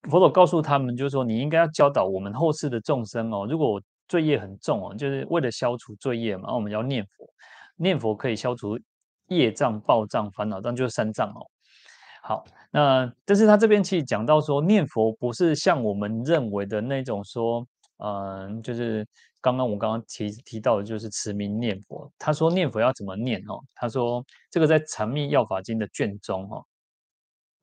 [0.10, 3.46] 佛陀告诉他们，就是说，你应该要教导我们后世的众生哦。
[3.48, 7.30] 如果罪业很重哦，就是为了消除罪业嘛，我们要念佛，
[7.76, 8.80] 念佛可以消除
[9.28, 11.46] 业障、报障、烦恼障，就是三障哦。
[12.22, 17.66] 好，那但是他这边其实讲到说，念佛不是像我们认为的那种说，
[17.98, 19.06] 嗯、就是
[19.42, 22.12] 刚刚我刚刚提提到的，就是持名念佛。
[22.18, 23.60] 他说念佛要怎么念哦？
[23.76, 26.64] 他说这个在《禅密要法经》的卷中哦。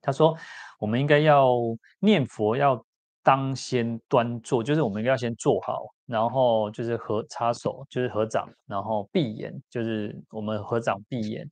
[0.01, 0.35] 他说
[0.79, 1.57] ：“我们应该要
[1.99, 2.83] 念佛，要
[3.23, 11.45] 当先端坐，就是我们应该要先坐好，然后就是合插手，就是合掌，然后闭眼，就是我们合掌闭眼，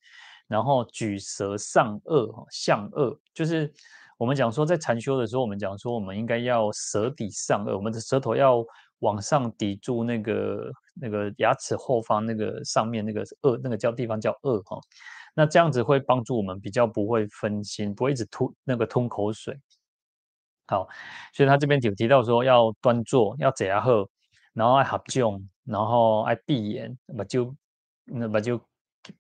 [0.49, 3.73] 然后举舌上顎，向颚，就是
[4.19, 8.65] 我们讲说在禅修的时候，我们讲说我们应该要舌抵上颚，我们的舌头要
[9.01, 14.79] 往上抵住那个那个牙齿后方那个上面那个颚，那个叫地方叫颚哈。”
[15.39, 19.55] 那这样子会帮助我们比较不会分心，不会一直吐那个吞口水。
[20.67, 20.89] 好，
[21.35, 24.09] 所以他这边有提到说要端坐，要怎样喝，
[24.55, 27.55] 然后爱合掌，然后爱闭眼，把就
[28.07, 28.59] 那把就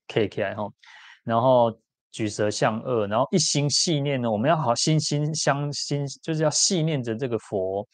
[0.09, 0.67] 开起来哈，
[1.27, 1.77] 然后
[2.13, 7.87] 举舌向恶，然后一心系念呢，我们要好心心相心，就是要系念着这个佛，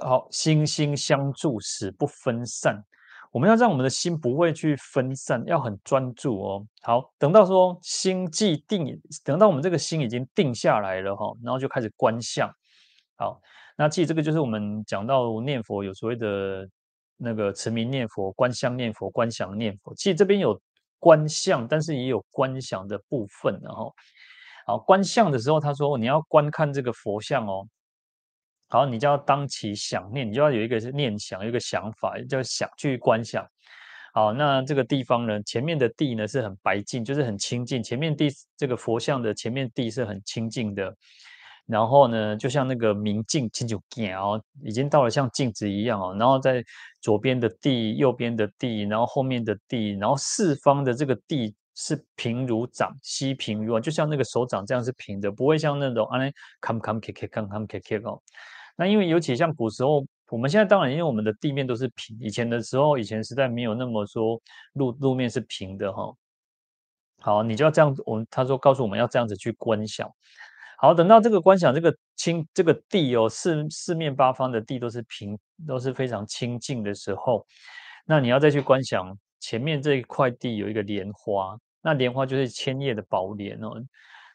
[0.00, 2.80] 好心心相助，使不分散。
[3.32, 6.66] 我们要让我们的心不会去分散，要很专注哦。
[6.82, 8.86] 好，等到说心既定，
[9.24, 12.48] 等到我们这个心已经定下来了哈，然后就开始观相。
[13.16, 13.40] 好，
[13.76, 16.68] 那其实这个就是我们讲到念佛有所谓的
[17.16, 19.94] 那个持名念佛、观相念佛、观想念佛。
[19.94, 20.60] 其实这边有
[21.02, 23.58] 观相，但是也有观想的部分。
[23.60, 23.92] 然后，
[24.64, 27.66] 好，观相的时候，他说你要观看这个佛像哦。
[28.68, 33.44] 好，你就要当起想念，你就要有一个念想，有一个想法，叫想去观想。
[34.14, 37.82] 好，那这个地方呢，前面的地呢是很白净，就是很清净。
[37.82, 40.94] 前面地这个佛像的前面地是很清净的，
[41.66, 46.14] 然后呢，就像那个明镜，清就见哦，已经到了像镜子一样哦。
[46.18, 46.62] 然后在
[47.00, 58.20] 左边的地，右边的地，然后后面的地，然后四方的这个地是平如掌，悉平如，就像那个手掌这样是平的，不会像那种啊那坎坎坷坷，坎坎坷坷哦。
[58.76, 64.40] 那因为尤其像古时候，我们现在当然因为我们的地面都是平，以前的时候，以前时代没有那么说
[64.74, 66.12] 路路面是平的哈。
[67.20, 70.10] 好，你就要这样子，我们他说告诉我们要这样子去观想。
[70.82, 77.46] 好，等到这个观想这个清这个地哦，四四面八方的地都是平，都是非常清净的时候，
[78.04, 83.80] 那你要再去观想前面这一块地有一个莲花，那莲花就是千叶的宝莲哦。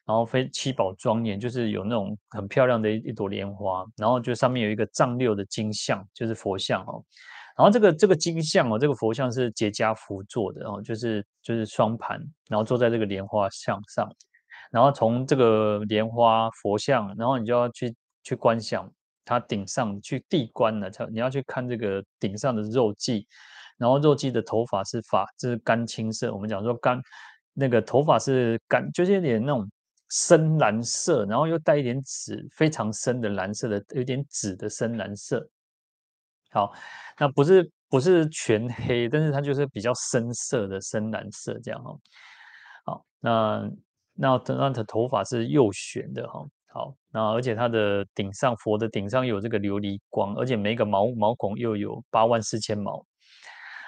[0.06, 7.04] 然后非七宝庄严，就是有那种很漂亮的一一朵莲花，然后就上面有一个丈六的金像，就是佛像哦。
[7.58, 14.10] 然后这个这个金像哦，这个佛像是结跏趺坐的哦，就是就是双盘，然后坐在这个莲花像上，
[14.72, 18.92] 然后从这个莲花佛像，然后你就要去去观想
[19.26, 23.26] 它顶上去地观了，你要去看这个顶上的肉髻，
[23.78, 27.02] 然后肉髻的头发是发，就是干青色，我们讲说干
[27.54, 29.70] 那个头发是干，就是有点那种。
[30.10, 35.46] 深蓝色，然后又带一点紫，非常深的蓝色的，有点紫的深蓝色。
[36.50, 36.72] 好，
[37.20, 41.94] 那不是不是全黑，但是它就是比较深色的深蓝色这样哈。
[42.86, 43.70] 好，那
[44.18, 46.44] 那那它头发是右旋的哈。
[46.70, 53.04] 好，那而且它的顶上佛的顶上有这个琉璃光，而且每个毛毛孔又有八万四千毛。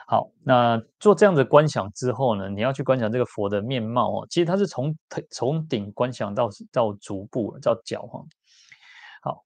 [0.08, 4.28] 好，那做这样的观想之后呢，你要去观想这个佛的面貌哦。
[4.28, 4.96] 其实它是从
[5.30, 8.24] 从顶观想到到足部到脚哈。
[9.22, 9.44] 好，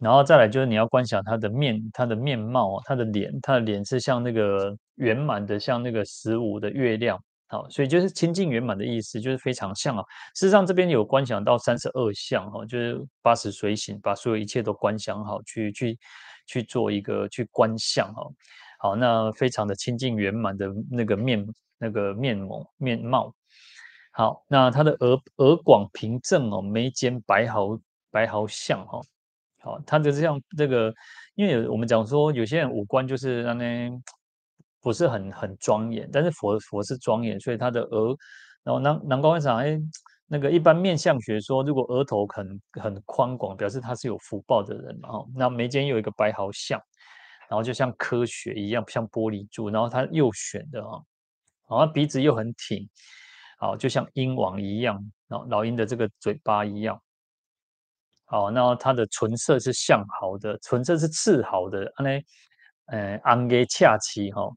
[0.00, 7.18] 然后再来就是你要观想他的面，他的面貌哦，他的脸，他的脸是像那个圆满的，像那个十五的月亮。
[7.52, 10.02] 好，所以就是清净圆满的意思，就是非常像啊。
[10.34, 15.98] 事实上这边有观想到三十二相哈，就是八十随行，把所有一切都观想好，去去
[16.46, 18.26] 去做一个去观相哈。
[18.78, 21.46] 好，那非常的清净圆满的那个面，
[21.76, 23.34] 那个面貌面貌。
[24.12, 27.78] 好，那他的额额广平正哦，眉间白毫
[28.10, 28.98] 白毫相哈。
[29.60, 30.90] 好，他的这样这个，
[31.34, 33.90] 因为我们讲说有些人五官就是那
[34.82, 38.14] 不是很很庄严，但是佛佛是庄严，所以他的额，
[38.62, 39.80] 然后南南高院长哎，
[40.26, 45.26] 那个一般面相学说，如果额头很很宽广，表示他是有福报的人嘛哈。
[45.34, 46.78] 那眉间有一个白毫相。
[47.48, 50.96] 然后就像科学一样，像玻璃珠，然后他又旋的啊，
[51.68, 52.88] 然后鼻子又很挺，
[53.58, 56.98] 好，就像鹰王一样，然后老鹰的这个嘴巴一样，
[58.24, 62.22] 好，那它的唇色是象毫的，唇色是赤毫的，安呢，
[62.86, 64.50] 呃，安给恰奇哈，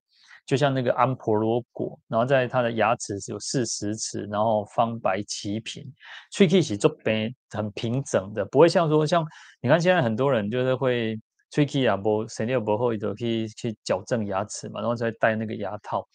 [0.46, 5.84] 就像那个安婆罗果，然后在它的牙齿是有四十齿，然后方白齐平，
[6.32, 9.26] 喙齿是这边很平整的，不会像说像
[9.62, 11.20] 你看现在很多人就是会。
[11.52, 16.06] 喙齿啊，不，神力不厚，就可以去矫正牙齿嘛，然后再戴那个牙套。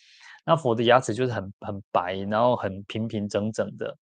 [0.44, 3.96] 那佛的牙齿就是很很白，然后很平平整整的。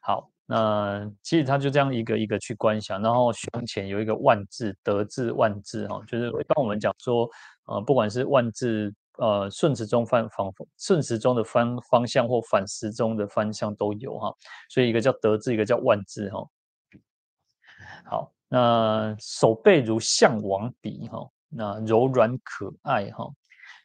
[0.00, 7.28] 好，那其实他就这样一个一个去观想，然后胸前有一个万字，德智万字哈，就是帮我们讲说，
[7.66, 14.34] 呃，不管是万字，呃，顺时钟方方顺时钟的方方向或反时钟的方向都有哈，
[14.68, 16.44] 所以一个叫德字，一个叫万字哈。
[18.04, 18.32] 好。
[18.52, 23.24] 那手背如象王鼻哈，那柔软可爱哈，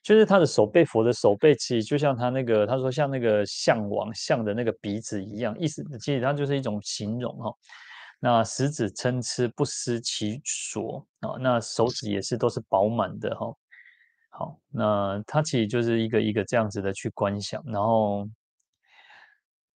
[0.02, 7.54] 就是他的手背，佛的手背其实就像他那个，他说像那个象王象的那个鼻子一样，意思其实它就是一种形容哈。
[8.20, 13.54] 那十指参差不失其所啊，那手指也是都是饱满的哈。
[14.38, 18.30] 好，那他其实就是一个一个这样子的去观想，然后，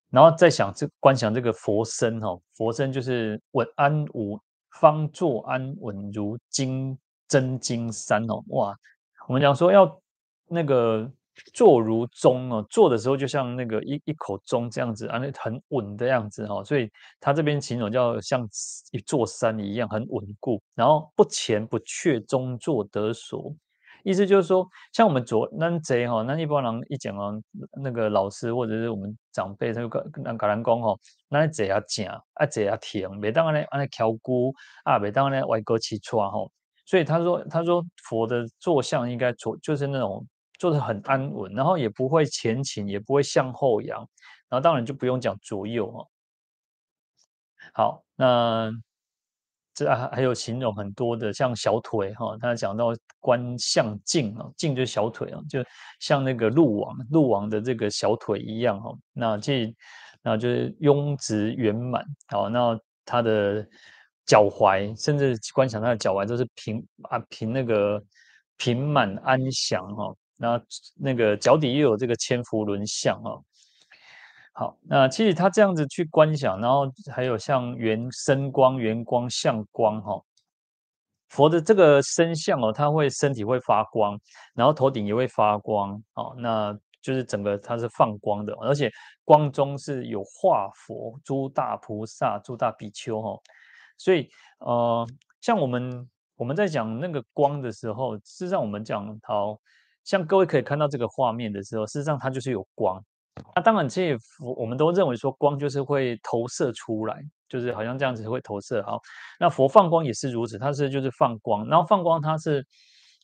[0.09, 4.39] 然后再想这观想这个佛身哈，佛身就是稳安无。
[4.79, 6.97] 方坐安稳如金
[7.27, 8.73] 真金山哦，哇！
[9.27, 9.99] 我们讲说要
[10.47, 11.11] 那个
[11.53, 16.89] 坐如钟哦，坐的时候就像那个一一口钟这样子啊，那很稳的样子哦，所以
[17.19, 18.47] 他这边形容叫像
[18.91, 23.53] 一座山一样很稳固，然后不前不却，中坐得所。
[24.03, 27.41] 意思就是说，像我们左那贼哈，那一般人一讲哦，
[27.81, 36.51] 那个老师或者是我们长辈，他就跟跟人讲吼，那贼啊静，啊贼啊停，每当呢安尼敲鼓啊，每当呢歪歌起错吼，
[36.85, 40.25] 所以他说他说佛的坐相应该坐就是那种
[40.57, 43.99] 坐得很安稳，然后也不会前倾，也不会向后仰，
[44.49, 46.07] 然后当然就不用讲左右哦。
[47.73, 48.71] 好，那。
[49.79, 52.87] 这啊还有形容很多的，像小腿哈，他讲到
[53.21, 55.63] 观相劲啊，劲就是小腿啊，就
[56.01, 58.93] 像那个鹿王，鹿王的这个小腿一样哈。
[59.13, 59.73] 那这
[60.21, 63.65] 那就是雍直圆满，好，那他的
[64.25, 68.03] 脚踝，甚至观想他的脚踝都是平啊平那个
[68.57, 70.13] 平满安详哈。
[70.35, 70.61] 那
[70.95, 73.41] 那个脚底又有这个千佛轮相哈。
[74.59, 76.85] 好，那其实他这样子去观想，然后
[77.15, 80.21] 还有像圆身光、圆光、相光哈，
[81.29, 84.19] 佛的这个身相哦，他会身体会发光，
[84.53, 88.91] 然后头顶也会发光，哦，那就是整个它是放光的，而且
[89.23, 93.39] 光中是有化佛、诸大菩萨、诸大比丘哈，
[93.97, 95.07] 所以呃，
[95.39, 99.57] 像我们我们在讲那个光的时候，事实上我们讲好
[100.03, 103.01] 像各位可以看到这个画面的时候，事实上它就是有光。
[103.55, 108.81] 那当然，这佛我们都认为说光就是会投射出来，就是好像这样子会投射。
[108.83, 109.01] 好，
[109.39, 112.65] 那佛放光也是如此，它是就是放光，然后放光它是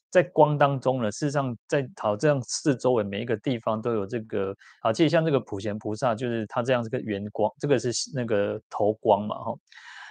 [0.10, 1.12] 在光当中呢。
[1.12, 9.54] 事实上，在好这样四周围每一个地方都有这个好，其实像这个普贤菩萨，就是他这样这个圆光，这个是那个头光嘛，哈。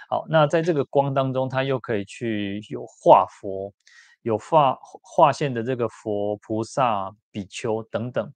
[0.07, 3.73] 好，那在这个光当中，它又可以去有化佛，
[4.21, 8.31] 有化化现的这个佛菩萨、比丘等等。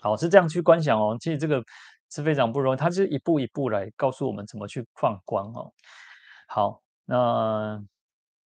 [0.00, 1.16] 好，是这样去观想哦。
[1.20, 1.62] 其实这个
[2.10, 5.72] 是非常不容易，它是一步一步来告诉我们怎么去放光哦。
[6.46, 7.82] 好，那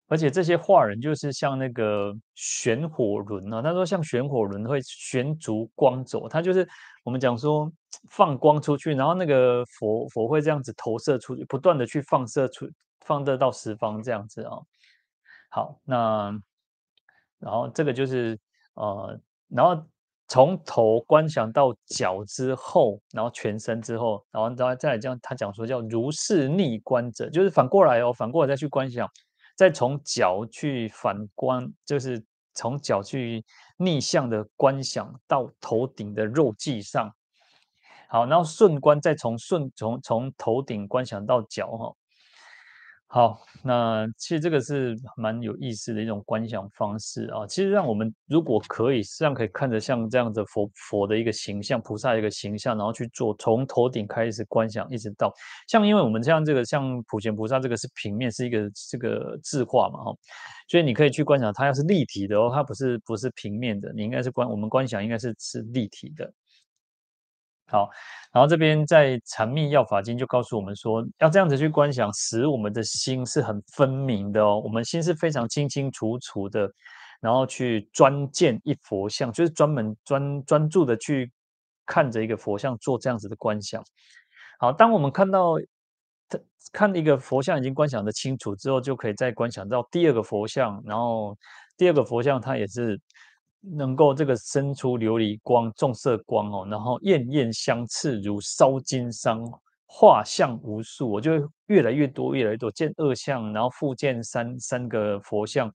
[0.08, 6.68] 而且这些画人就是像那个旋火轮啊，他说像旋火轮会旋足光走，它就是
[7.04, 7.72] 我们讲说
[8.10, 12.70] 放光出去，然后那个佛佛会这样子投射出去，不断的去放射出，
[13.02, 14.58] 放射到十方这样子啊。
[15.50, 16.34] 好，那
[17.40, 18.40] 然后这个就是。
[18.76, 19.86] 呃，然后
[20.32, 29.06] 从头观想到脚之后，然后全身之后，然后再再来讲，他讲说叫如是逆观者，就是反过来哦，反过来再去观想，
[29.58, 32.24] 再从脚去反观，就是
[32.54, 33.44] 从脚去
[33.76, 37.14] 逆向的观想到头顶的肉际上。
[38.08, 41.94] 好，然后顺观，再从顺从从头顶观想到脚哈。
[43.14, 47.46] 好，那其实这个是蛮有意思的一种观想方式啊。
[47.46, 55.30] 其实让我们如果可以，实际上可以看着像这样子佛佛的一个形象，菩萨一个形象，然后去做从头顶开始观想，一直到
[55.68, 60.14] 像因为我们像这个像普贤菩萨这个是平面，是一个这个字画嘛哈，
[60.70, 66.34] 所以你可以去观想它要是立体的哦，它不是不是平面的，你应该是观我们观想应该是是立体的。
[67.72, 67.90] 好，
[68.34, 74.62] 然后这边在《禅密要法经》就告诉我们说，要这样子去观想，使我们的心是很分明的哦。
[74.62, 76.70] 我们心是非常清清楚楚的，
[77.22, 81.32] 然后去专见一佛像，就是专门专专注的去
[81.86, 83.82] 看着一个佛像，做这样子的观想。
[84.60, 85.56] 好，当我们看到
[86.74, 91.38] 看一个佛像已经观想的清楚之后，就可以再观想到第二个佛像，然后
[91.78, 93.00] 第二个佛像它也是。
[93.62, 99.44] 能够这个生出琉璃光、众色光哦，然后焰焰相次如烧金桑，
[99.86, 101.32] 画像无数，我就
[101.68, 105.72] 越来越多，越来越多，见二相，然后复见三三个佛像，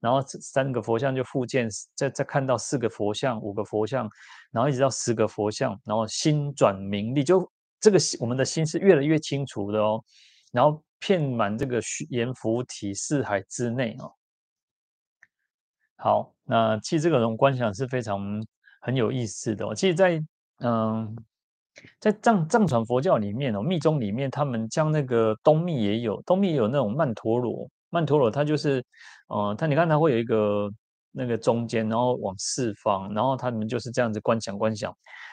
[0.00, 4.08] 然后三个佛像就复见，再再看到四个佛像、五个佛像，
[4.50, 10.02] 然后一直到十个佛像，然后心转明利，就这个我们的心是越来越清楚的哦，
[10.52, 11.80] 然后遍满这个
[12.10, 14.12] 阎浮提四海之内哦。
[16.02, 18.42] 好，那其实这个种观想是非常
[18.80, 19.74] 很有意思的哦。
[19.74, 20.18] 其实在，
[20.60, 21.14] 嗯，
[21.98, 28.82] 在藏藏传佛教里面哦，密宗里面，他们将那个东密也有，东密也有那种曼陀罗，曼陀罗它就是，
[29.28, 30.70] 呃，它你看它会有一个
[31.12, 34.90] 那个中间，然后往四方，然后他们就是这样子观想观想，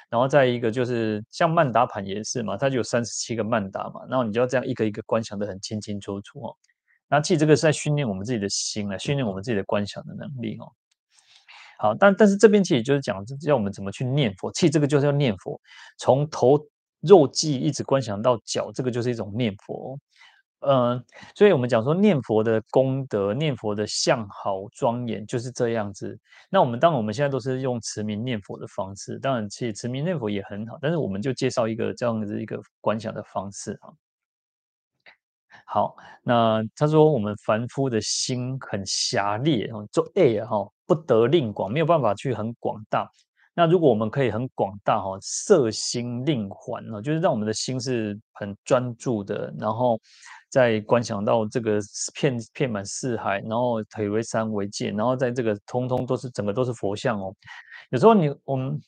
[0.09, 6.55] 然后再一个就是像曼达盘也是嘛，它就有三十七个曼达嘛，然后你就要这样一个一个观想的很清清楚楚哦。
[7.09, 10.71] 那其实这个是在训练我们自己的心来训练我们自己的观想的能力哦。
[11.79, 14.51] 好，但但是这边其实就是讲，要我们怎么去念佛。
[14.51, 15.61] 其实这个就是要念佛，
[15.99, 16.59] 从头
[17.01, 19.97] 肉际一直观想到脚，这个就是一种念佛。
[20.61, 21.05] 嗯，
[21.35, 26.19] 所以我们讲说念佛的功德，念佛的相好庄严就是这样子。
[26.49, 33.93] 那我们当然我们现在都是用持名念佛的方式，当然其实持名念佛也很好，但是我们就介绍一个这样子一个观想的方式啊。
[35.77, 43.07] 好，那他说我们凡夫的心很狭劣，做 A 哈，不得令广，没有办法去很广大。
[43.53, 50.01] 那如果我们可以很广大哈，摄心令缓啊，就是让我们的心是很专注的，然后
[50.49, 51.79] 再观想到这个
[52.15, 57.31] 片片满四海，然后腿为山为界，然后在这个通通都是整个都是佛像哦。
[57.91, 58.81] 有时候你我们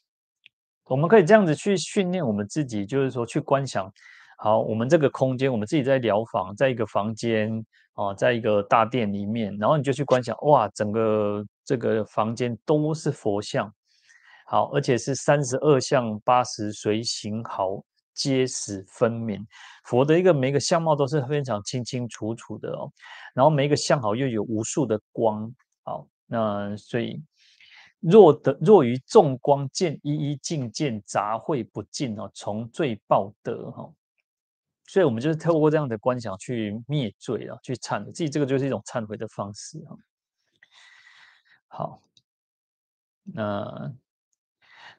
[0.85, 3.93] 我们可以这样子去训练我们自己，就是说去观想。
[4.41, 7.51] 好，我们这个空间，我们自己在疗房，在一个房间
[7.93, 13.69] 啊，在一个大殿里面，然后你就去观想，哇，整个这个房间都是佛像，
[14.45, 17.83] 好，而且是三十二相八十随行好，
[18.13, 19.45] 皆实分明。
[19.83, 22.89] 佛的一个每一个相貌都是非常清清楚楚的哦，
[23.33, 27.21] 然后每一个相好又有无数的光，好，那所以
[27.99, 33.91] 若得若于众光见一一净见杂秽不尽哦，从罪报得哈。
[34.91, 38.11] 所以，我们就是透过这样的观想去灭罪啊，去忏悔。
[38.11, 39.93] 自己这个就是一种忏悔的方式啊。
[41.67, 42.01] 好，
[43.23, 43.93] 那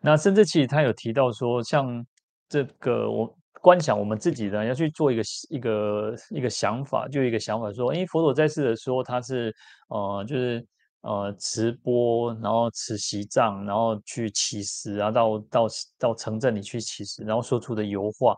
[0.00, 2.06] 那甚至其实他有提到说，像
[2.48, 9.52] 这个我观想我们自己呢，要去做一个一个一个想法，就一个想法说，诶，佛陀在世的时候，他是
[9.88, 10.64] 呃，就是
[11.00, 15.66] 呃持钵，然后持席杖，然后去乞食啊，到到
[15.98, 18.36] 到城镇里去乞食，然后说出的油画。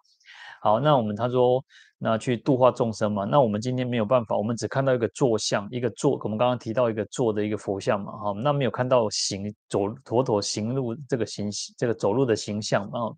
[0.65, 1.61] 好，那我们他说，
[1.99, 3.25] 那去度化众生嘛。
[3.25, 6.17] 那我们今天没有办法，我们只看到一个坐像，一个坐。
[6.23, 13.11] 我们刚刚提到一个坐的一个佛像嘛，哈，那没有看到行走妥妥行路这个形这个走路的形象啊。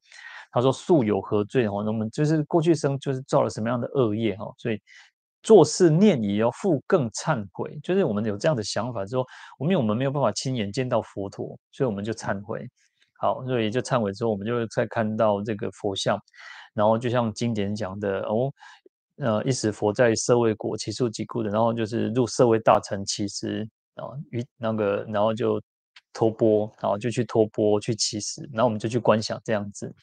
[0.51, 1.69] 他说素有何罪？
[1.69, 4.81] 哈，那我们就是过去生就是造了什么样的恶业哈，所以
[5.43, 7.79] 做事念也要复更忏悔。
[7.83, 9.27] 就是我们有这样的想法之后，
[9.59, 12.67] 我们我们没有办法亲眼见到佛陀，所以我们就忏悔。
[13.19, 16.19] 好，所以就忏悔之后，我们就再看到这个佛像。
[16.75, 18.53] 然后就像经典讲的哦，
[19.19, 25.63] 呃，一时佛在舍卫国，其树给孤的，然后就是入舍卫大城乞食啊，于那个，然后就
[26.13, 29.95] 托钵，然后就去托钵去乞食，然后我们就去观想这样子，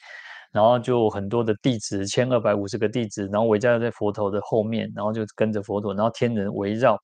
[0.53, 6.97] 然后就很多的弟子，千二百五十个弟子，然后围在在佛头的后面，然后就跟着佛陀，然后天人围绕，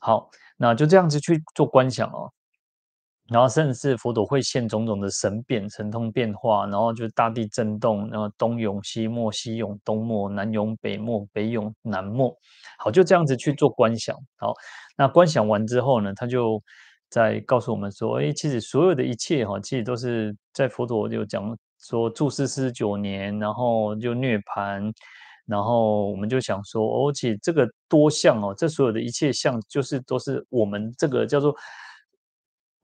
[0.00, 0.28] 好，
[0.58, 2.30] 那就这样子去做观想哦。
[3.30, 12.36] 然后甚至是佛陀会现种种的神变、神通变化，然后就大地震动，然后东涌西没，西涌东没，南涌北没，北涌南没。
[12.76, 14.16] 好，就这样子去做观想。
[14.36, 14.52] 好，
[14.96, 16.60] 那观想完之后呢，他就
[17.08, 24.92] 再告诉我们说：哎，其实所有的一切哈，其实都是在佛陀就讲说住世四十九年，然后就涅槃，
[25.46, 31.54] 然后我们就想说，哦，其实这个多相哦，这所有的一切相，就是都是我们这个叫做。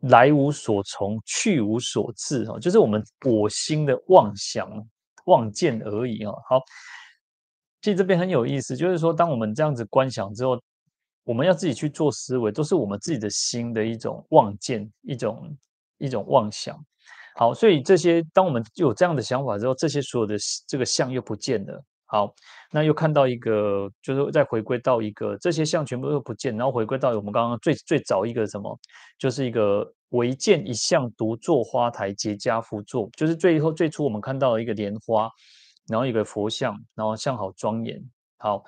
[0.09, 4.71] 来无所从，去无所至，哦，就是我们我心的妄想、
[5.27, 6.37] 妄见而已，哦。
[6.49, 6.61] 好，
[7.81, 10.61] 其实这边很有意思，就是说，当我们这样子观想之后，
[11.25, 15.57] 我们要自己去做思维，都是我们自己的心的一种妄见，一种
[15.99, 16.79] 一种妄想。
[17.35, 20.37] 好，所以这些，当我们有这样的想法之后，这些所有的
[20.67, 21.83] 这个相又不见了。
[22.09, 22.33] 好，
[22.71, 28.79] 那又看到一个，就是再回归到一个，这些相全部都不见，然后回归到我们刚刚最最早一个什么，
[29.19, 35.31] 就是一个唯见一相独坐花台结跏趺坐，就是最后最初我们看到的一个莲花，
[35.89, 38.03] 然后一个佛像，然后相好庄严。
[38.39, 38.63] 好，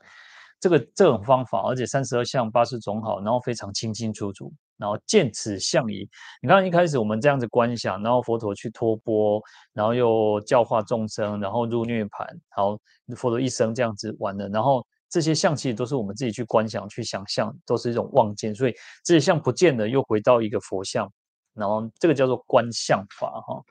[0.61, 4.53] 这个这种方法，而且三十二相八十种好，然后非常清清楚楚。
[4.79, 6.09] 然后见此相矣。
[6.41, 12.25] 你看一开始我们这样子观想，然后佛陀去托钵，然后又教化众生，然后入涅槃。
[12.51, 12.79] 好，
[13.17, 18.55] 佛陀一生这样子完了，然后这些相其实都是我们自己去观想、去想象，都是一种妄见。
[18.55, 18.75] 所以
[19.05, 21.13] 这些相不见了，又回到一个佛像，
[21.55, 23.63] 然后这个叫做观相法哈。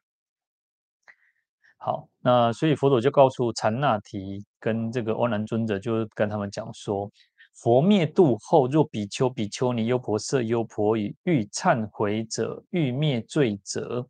[1.77, 7.11] 好，那所以佛陀就告诉禅那提跟这个欧南尊者，就跟他们讲说。
[7.59, 14.07] 佛灭度后，若比丘、比丘尼、优婆塞、优婆夷欲忏悔者，欲灭罪者，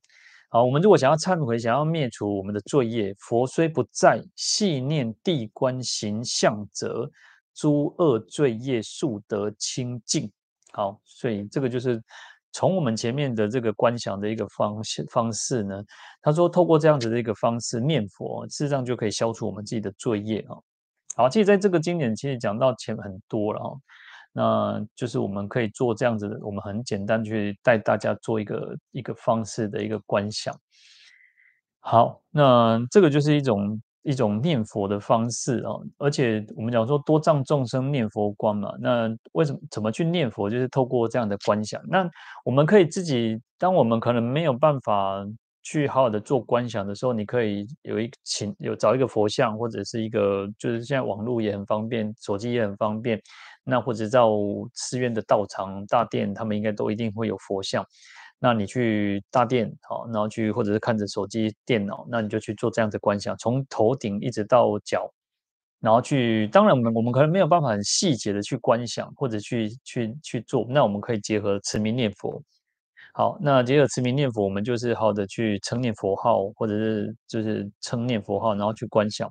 [0.49, 7.09] 好，我们如果想要忏悔，想要灭除我们的罪业，佛虽不在，系念地观形象者，
[7.55, 10.29] 诸恶罪业速得清净。
[10.73, 12.03] 好，所以这个就是
[12.51, 15.83] 从我们前面的这个观想的一个方式方式呢。
[16.21, 20.57] 他说，透过这样子的一个方式念佛，事实上就可以消除我们自己的罪业啊。
[21.15, 23.77] 好，其实在这个经典其实讲到前很多了哈，
[24.33, 30.53] 那就是我们可以做这样子的，我们很简单去带大家做一个一个方式的一个观想。
[31.79, 40.49] 好，那这个就是一种一种念佛的方式啊，而且我们讲说多障众生念佛观嘛，那为什么怎么去念佛？
[40.49, 41.81] 就是透过这样的观想。
[41.87, 42.09] 那
[42.45, 45.25] 我们可以自己，当我们可能没有办法。
[45.63, 53.21] 去好好的做观想的时候，你可以有一请有找一个佛像，或者是一个就是现在网络也很方便，手机也很方便。
[53.65, 54.31] 那或者到
[54.75, 57.85] 寺院的道场大殿，他们应该都一定会有佛像。
[58.39, 65.11] 那你去大殿好，然后去或者是看着手机电脑，那你就去做这样子观想，从头顶一直到脚，
[65.79, 66.47] 然后去。
[66.49, 70.65] 当然，我们我们可能没有办法很细节的去观想，或者去去去做。
[70.69, 72.41] 那我们可以结合持名念佛。
[73.13, 79.27] 好，那结合持名念佛，我们就是好的去称念佛号，或者是就是称念佛号，然后去观想。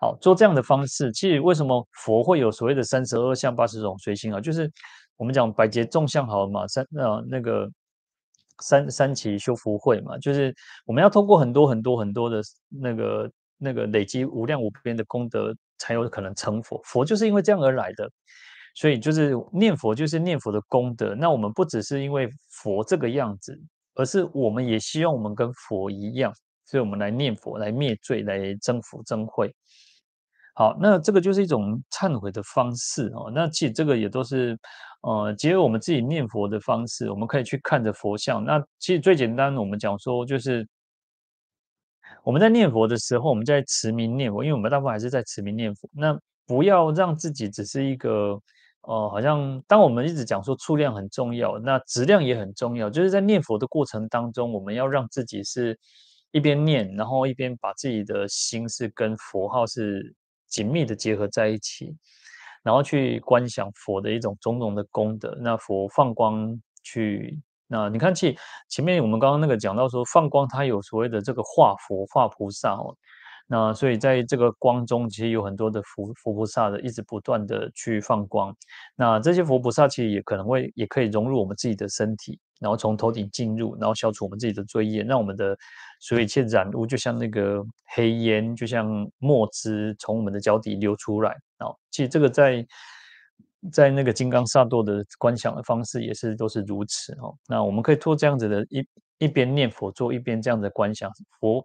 [0.00, 4.40] 好，做这样的方式，其实为什么佛会有所谓的三十二相八十种随心啊？
[4.40, 4.70] 就是
[5.16, 7.68] 我们讲百劫众相好嘛，三呃那个
[8.60, 16.80] 三三期修福慧嘛，就是我们要通过很多很多很多的那个那个累积无量无边的功德，才有可能成佛。
[16.84, 18.10] 佛就是因为这样而来的。
[18.74, 21.14] 所以就是念佛，就是念佛的功德。
[21.14, 23.54] 那我们不只是因为佛这个样子，
[23.96, 26.32] 而是我们也希望我们跟佛一样，
[26.64, 29.54] 所以我们来念佛，来灭罪，来增福增慧。
[30.54, 33.30] 好，那这个就是一种忏悔的方式哦。
[33.34, 34.58] 那其实这个也都是
[35.02, 38.44] 呃，结合我们自己念佛的方式，我们可以去看着佛像。
[38.44, 40.66] 那其实最简单，我们讲说就是
[42.22, 45.88] 我们在念佛的时候，我们在持名念佛，因为我们大部分还是在持名念佛。
[45.92, 48.40] 那不要让自己只是一个。
[48.84, 52.90] 呃，好像当我们一直讲说数量很重要，那质量也很重要。
[52.90, 55.78] 就是在念佛的过程当中，我们要让自己是
[56.32, 60.12] 一边念，然后一边把自己的心是跟佛号是
[60.52, 61.96] 紧密的结合在一起，
[62.62, 65.36] 然后去观想佛的一种种种的功德。
[65.40, 68.36] 那佛放光去，那你看，其
[68.68, 72.94] 前面我们刚刚那个讲到说放光，它有所谓的这个化佛、化菩萨哦。
[73.48, 78.54] 那所以在这个光中，其实有很多的佛佛菩萨的一直不断的去放光。
[78.94, 85.58] 那这些佛菩萨其实也可能会也可以融入我们自己的身体，然后从头顶进入，然后消除我们自己的罪业，让我们的
[86.00, 87.62] 所有一切染污就像那个
[87.94, 88.86] 黑烟，就像
[89.18, 91.32] 墨汁从我们的脚底流出来。
[91.58, 92.66] 啊，其实这个在
[93.72, 97.36] 在那个金刚萨埵的观想的方式也是都是如此哦。
[97.48, 98.86] 那我们可以做这样子的一
[99.18, 101.10] 一边念佛做一边这样的观想
[101.40, 101.64] 佛。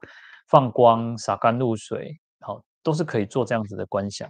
[0.49, 4.29] 放光、洒甘露水，好，都是可以做这样子的观想。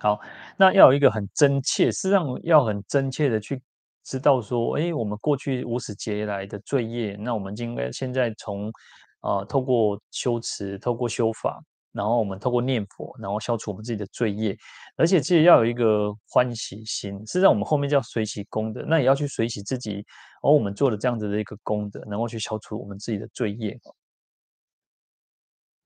[0.00, 0.18] 好，
[0.56, 3.62] 那要有一个很真切，实际上要很真切的去
[4.10, 8.72] 知道说，哎，我们过去无始劫来的罪业，那我们就应该现在从
[9.20, 14.56] 啊、透过修持，透过修法，然后我们透过念佛，然后消除我们自己的罪业，
[14.96, 20.04] 而且其实要有一个欢喜心，是在我们后面叫随喜功德，那也要去随喜自己，
[20.42, 23.78] 而、我们做了这样子的一个功德，能够去消除我们自己的罪业。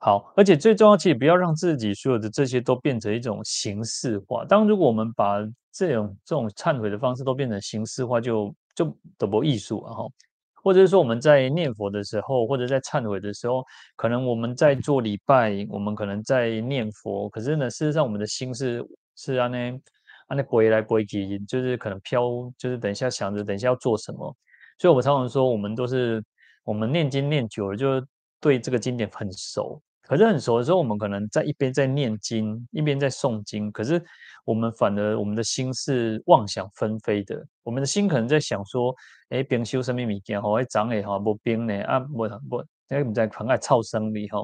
[0.04, 4.44] 好，而且最重要，其实不要让自己所有的这些都变成一种形式化。
[4.44, 5.38] 当如果我们把
[5.72, 10.04] 这种这种忏悔的方式都变成形式化，就就得不艺术了哈。
[10.62, 13.64] 或者是说我们在念佛的时候，或者在忏悔的时候，
[13.96, 18.86] 可能我们在做礼拜，我们可能在念佛，可是呢，事实上我们的心是
[19.16, 19.58] 是按呢
[20.26, 22.28] 按呢归来归去，就是可能飘，
[22.58, 24.36] 就是等一下想着等一下要做什么。
[24.78, 26.22] 所以我常常说，我们都是
[26.62, 28.06] 我们念经念久了，就
[28.38, 29.80] 对这个经典很熟。
[30.06, 33.72] 可是很熟的时候，我们可能在一边在念经，一边在诵经。
[33.72, 34.02] 可是
[34.44, 37.42] 我们反而我们的心是妄想纷飞的。
[37.62, 38.94] 我们的心可能在想说
[39.30, 40.40] ：“哎，边修什么物件？
[40.40, 41.82] 吼，哎，长哎哈不边呢？
[41.84, 44.38] 啊，不不，哎，我们在狂爱操生理哈。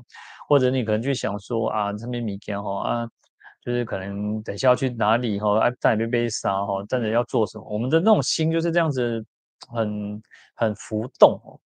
[0.48, 3.08] 或者你可能去想说啊，什么物件哈啊，
[3.62, 5.60] 就是可能等下要去哪里哈？
[5.60, 6.82] 啊，在哪边被杀哈？
[6.88, 7.64] 站着要做什么？
[7.68, 9.22] 我们的那种心就是这样子
[9.68, 10.22] 很，很
[10.54, 11.60] 很浮动哦。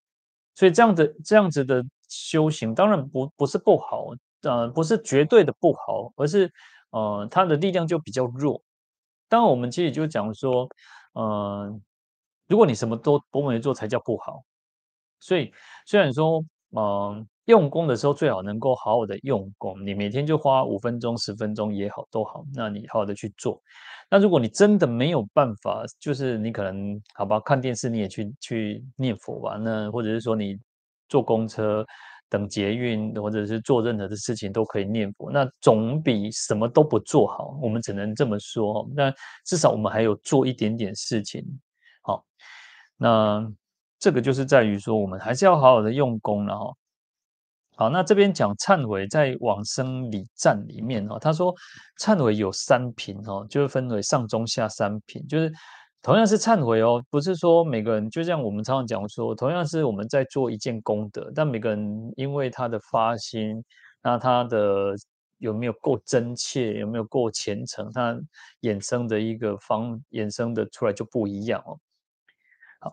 [0.56, 1.84] 所以这样子这样子的。
[2.14, 4.06] 修行当然不不是不好，
[4.42, 6.50] 呃，不是绝对的不好，而是
[6.90, 8.62] 呃，它的力量就比较弱。
[9.28, 10.68] 当然，我们其实就讲说，
[11.14, 11.80] 呃，
[12.46, 14.44] 如果你什么都不没做，才叫不好。
[15.20, 15.52] 所以，
[15.86, 23.60] 虽然说，呃，用功的时候最好能够好好的用功，你每天就花五分钟、十分钟也好，都好，那你好好的去做。
[24.10, 30.58] 那如果你真的没有办法，就是你可能好吧，看电视你也去去念佛吧，那或者是说你。
[31.14, 31.86] 坐公车、
[32.28, 37.56] 等捷运，或者是做任何的事情都可以念佛，那总比什么都不做好。
[37.62, 38.84] 我们只能这么说。
[38.96, 39.14] 那
[39.46, 41.46] 至少我们还有做一点点事情。
[42.02, 42.24] 好，
[42.96, 43.48] 那
[44.00, 46.74] 这个就是在于说，我们还是要好好的用功了哈。
[47.76, 51.54] 好，那这边讲忏悔，在往生礼赞里面哈，他说
[52.00, 55.52] 忏悔有三品哈，就是分为上中下三品，就是。
[56.04, 63.64] 同样是忏悔哦，不是说每个人就像我们常常讲说，同样是我们在做一件功德，但每个人因为他的发心，
[64.02, 64.94] 那他的
[65.38, 68.20] 有没有够真切，有没有够虔诚，他
[68.60, 71.80] 衍生的一个方衍生的出来就不一样哦。
[72.80, 72.92] 好，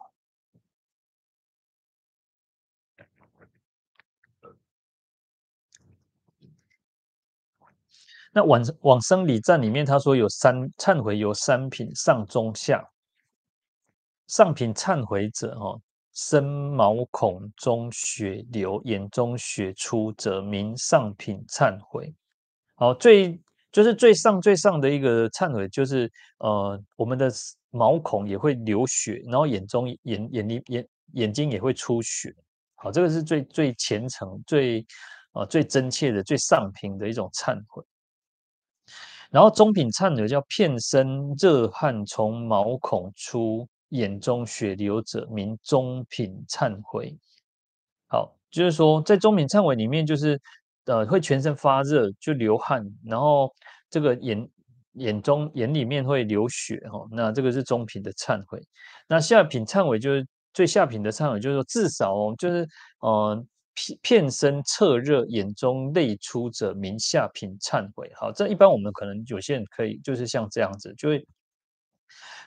[8.31, 12.81] 那往往生礼赞里面他说有三忏悔有三品，上中下。
[14.31, 15.77] 上品忏悔者，哦，
[16.13, 22.15] 身毛孔中血流，眼中血出者，名上品忏悔。
[22.75, 23.37] 好，最
[23.73, 27.29] 就是最上最上的一个忏悔，就是呃，我们的
[27.71, 32.33] 毛孔也会流血，然后眼中眼眼里眼眼睛也会出血。
[32.75, 34.85] 好，这个是最最虔诚、最
[35.33, 37.83] 呃最真切的、最上品的一种忏悔。
[39.29, 43.67] 然后中品忏悔叫遍身热汗从毛孔出。
[43.91, 47.17] 眼中血流者，名中品忏悔。
[48.07, 50.39] 好，就是说，在中品忏悔里面，就是
[50.85, 53.53] 呃，会全身发热，就流汗，然后
[53.89, 54.49] 这个眼
[54.93, 57.07] 眼中眼里面会流血哈。
[57.11, 58.61] 那这个是中品的忏悔。
[59.07, 62.67] 那下品忏悔就是最下品的忏悔，就是说至少哦，就是
[63.01, 68.11] 呃，遍遍身侧热，眼中泪出者，名下品忏悔。
[68.15, 71.25] 好，这一般我们可能有些人可以就是像这样子，就会。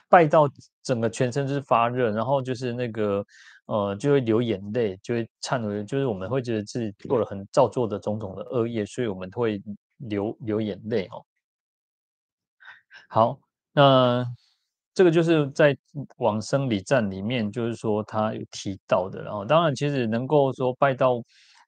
[0.07, 0.49] 拜到
[0.83, 3.25] 整个全身就是发热，然后就是那个
[3.65, 9.59] 呃，就会流眼泪，就会忏悔，就是我们会觉得自己做了很造作的种种的恶业，所以我们会
[9.97, 11.25] 流流眼泪哦。
[13.09, 13.39] 好，
[13.73, 14.23] 那
[14.93, 15.75] 这个就是在
[16.17, 21.21] 往生礼赞里面，就是说他有提到的，然后当然其实能够说拜到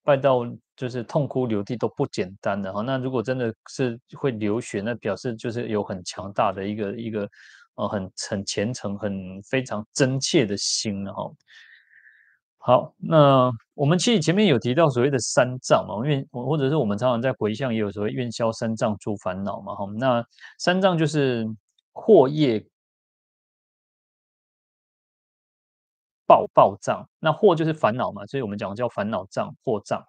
[0.04, 0.46] 拜到
[0.76, 2.82] 就是痛哭流涕都不简单的哈。
[2.82, 7.28] 那如果真的是会流血，那表示就是有很强大的一个一个。
[7.78, 11.32] 呃，很很虔诚，很非常真切的心了哈。
[12.58, 19.86] 好，那我们其实前面有提到所谓的三障嘛，因为或者是我们常常在回向也有所谓愿消三障诸烦恼嘛哈。
[19.96, 20.26] 那
[20.58, 21.46] 三障就是
[21.94, 22.66] 惑业
[26.26, 30.04] 报报障，那惑就是烦恼嘛，所以我们讲叫烦恼障、惑障。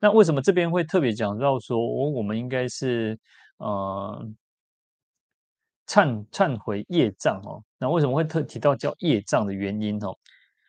[0.00, 1.78] 那为什么这边会特别讲到说，
[2.10, 3.18] 我们应该是
[3.58, 4.26] 呃。
[5.86, 10.16] 忏忏悔业障哦，那为什么会特提到叫业障的原因哦？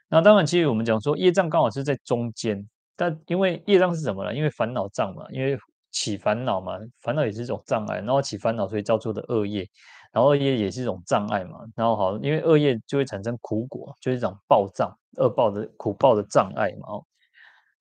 [0.07, 4.33] 那当然，其实我们讲说业障刚好是在中间，但因为业障是什么呢？
[4.33, 5.57] 因为烦恼障嘛，因为
[5.91, 9.67] 起烦恼嘛，烦恼也是一种障碍，然后起烦恼所以造作的恶业。
[10.11, 16.87] 然后恶业也是一种障碍嘛，然后好，因为恶业就会产生苦果，就是一种报障、恶报的苦报的障碍嘛。
[16.87, 17.05] 哦，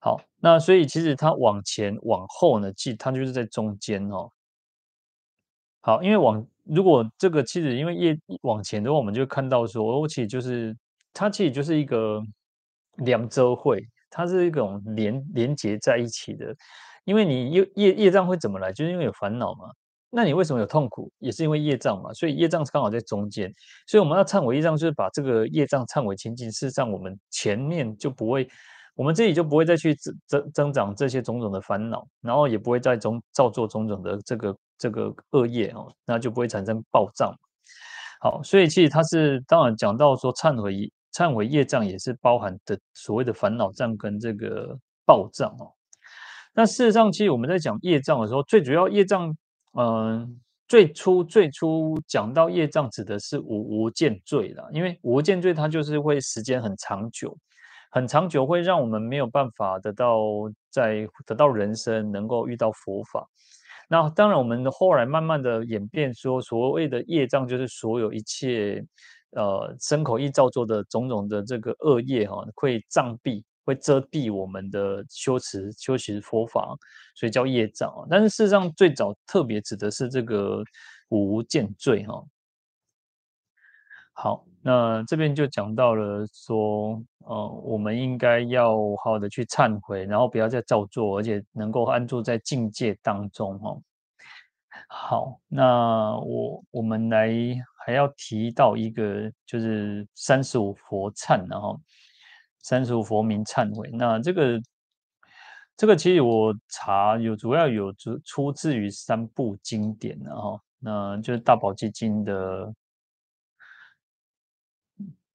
[0.00, 4.28] 好，那所以其实它往前往后呢，其实它就是在中间哦。
[5.80, 10.76] 好，因为往如果这个其实因为业往前的话，我们就看到说，其实就是
[11.12, 12.22] 它其实就是一个
[12.98, 16.54] 两周会，它是一种连连接在一起的。
[17.04, 18.72] 因为你业业业障会怎么来？
[18.72, 19.66] 就是因为有烦恼嘛。
[20.08, 21.10] 那你为什么有痛苦？
[21.18, 22.12] 也是因为业障嘛。
[22.14, 23.52] 所以业障刚好在中间。
[23.86, 26.50] 所以我们要忏悔业障，就是把这个业障忏悔清净。
[26.50, 28.48] 事实上，我们前面就不会，
[28.94, 37.34] 我们自己就不会再去增增增长这些种种的烦恼，然后也不会再中造作种种的这个这个恶业哦，那就不会产生暴障。
[38.20, 45.70] 好，所以其实它是当然讲到说忏悔忏悔业障，也是包含的所谓的烦恼障跟这个暴障哦。
[46.54, 49.36] 那事实上，其实我们在讲业障的时候，最主要业障，
[49.76, 57.36] 嗯、最初最初讲到业障指的是无无间罪啦，因为无间罪它就是会时间很长久，
[57.90, 60.20] 很长久会让我们没有办法得到
[60.70, 63.28] 在得到人生，能够遇到佛法。
[63.88, 68.84] 那当然，我们后来慢慢的演变说，所谓的业障就是所有一切，
[69.30, 73.42] 呃，身口意造作的种种的这个恶业哈，会障蔽。
[73.66, 76.76] 会遮蔽我们的修持修持佛法，
[77.14, 77.90] 所以叫业障。
[78.10, 80.62] 但是事实上，最早特别指的是这个
[81.08, 82.22] 无间罪哈。
[84.12, 93.76] 好，那这边就讲到了说，呃，我们应该要好好的去忏悔，然后不要再造作，而且能够安住在境界当中哈。
[94.88, 97.28] 好，那我我们来
[97.84, 101.78] 还要提到一个，就是三十五佛忏然后。
[102.66, 104.58] 三十五佛名忏悔，那这个
[105.76, 112.74] 这个其实我查有主要有出出自于三部经典的哈，那就是大宝积经的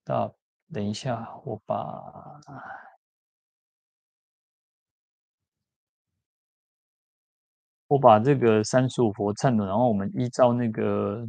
[0.09, 0.35] 那。
[0.71, 1.75] 等一下，我把
[7.87, 11.27] 我把这个三十五佛忏的，然后我们依照那个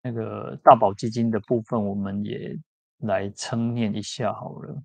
[0.00, 2.56] 那个大宝基金的部分，我们也
[3.00, 4.82] 来称念一下好了。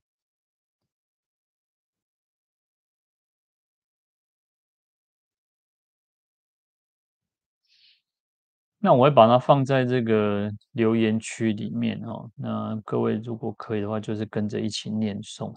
[8.85, 12.29] 那我会把它放在这个留言区里面哦。
[12.35, 15.55] 那各位如果可以的话，就是跟着一起念诵。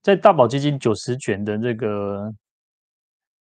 [0.00, 2.32] 在大宝积经九十卷的这个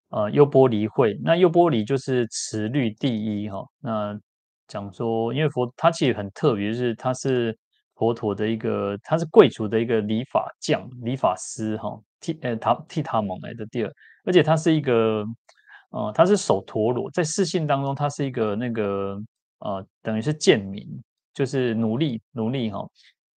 [0.09, 3.65] 呃优波离会，那优波离就是持律第一哈。
[3.79, 4.19] 那
[4.67, 7.57] 讲说，因为佛他其实很特别，就是他是
[7.95, 11.97] 佛陀的一个，他是贵族的一个理发匠、理发师哈。
[12.19, 13.93] 替呃他替他蒙来的第二。
[14.29, 15.25] 而且他是一个，
[15.89, 19.19] 呃，他是首陀罗，在释信当中，他是一个那个，
[19.57, 20.87] 呃，等于是贱民，
[21.33, 22.87] 就是奴隶，奴隶哈。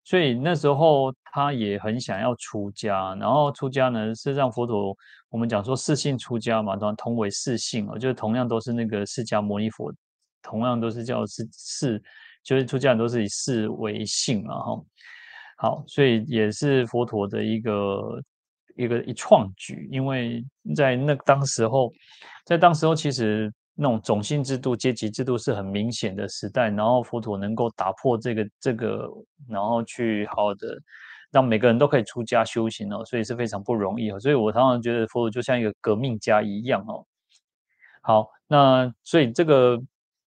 [0.04, 4.94] 所以那时候他也很想要出家，然后出家呢，是让佛陀，
[5.30, 9.94] 我们讲说释信出家嘛，同同为释信哦，就是同样都是那个释迦牟尼佛，
[10.42, 12.04] 同样都是叫是释，
[12.44, 14.84] 就是出家人都是以四为姓嘛哈。
[15.56, 18.22] 好，所以也是佛陀的一个。
[18.82, 20.44] 一个一创举，因为
[20.76, 21.92] 在那当时候，
[22.46, 29.08] 在当时候其实那种种姓制度、阶级制度是很明显的时代，然后佛陀能够打破这个这个，
[29.48, 30.78] 然后去好好的
[31.32, 34.20] 让每个人都可以出家修行哦，所以是非常不容易哦。
[34.20, 37.06] 所以我常常觉得佛陀就像一个革命家一样哦。
[38.02, 39.80] 好，那所以这个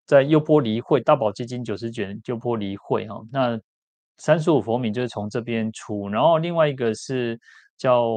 [0.06, 3.60] 在优波离会大宝积经九十卷优波离会哈，那
[4.18, 7.40] 三十五佛名就是从这边出，然后另外一个是。
[7.78, 8.10] 叫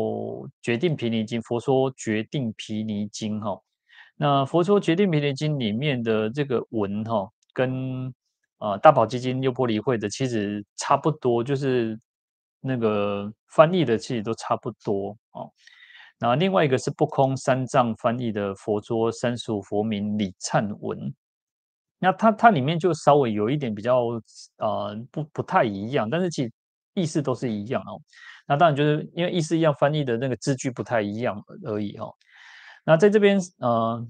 [0.62, 3.60] 决定毗尼经，佛说决定毗尼经哈。
[4.16, 8.12] 那佛说决定毗尼经里面的这个文哈，跟
[8.58, 11.98] 啊大宝积经优波离会的其实差不多，就是
[12.60, 15.50] 那个翻译的其实都差不多哦。
[16.18, 21.14] 那另外一个是不空三藏翻译的佛说三十五佛名礼忏文，
[21.98, 23.98] 那它它里面就稍微有一点比较、
[24.56, 26.50] 呃、不不太一样，但是其实
[26.94, 28.00] 意思都是一样哦。
[28.46, 32.08] 那当然就是因为意思一样，翻译的那个字句不太一样而已哈。
[32.84, 34.06] 那在这边呃，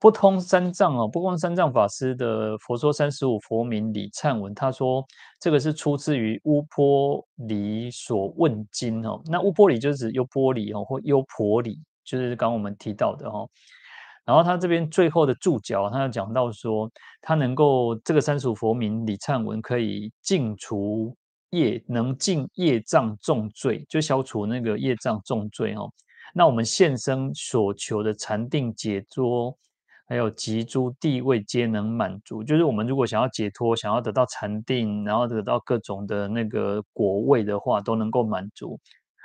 [0.00, 5.06] 不通三藏哦，不空三藏法师的《佛说三十五佛名礼忏文》，他说
[5.38, 9.22] 这个是出自于乌波里所问经哦。
[9.26, 13.46] 那乌波里就是指优波里哦，或优婆里，就是刚刚我们提到的哈。
[14.24, 21.16] 然后他这边最后的注脚，他要讲到说，他能够这个三十五佛名礼忏文可以净除。
[21.50, 25.90] 业能尽业障重罪，就消除那个业障重罪哦。
[26.34, 29.56] 那我们现生所求的禅定解脱，
[30.06, 32.42] 还有极诸地位皆能满足。
[32.44, 38.78] 就是我们如果想要解脱，想要得到禅定，然后得到各种的那个果位的话，都能够满足。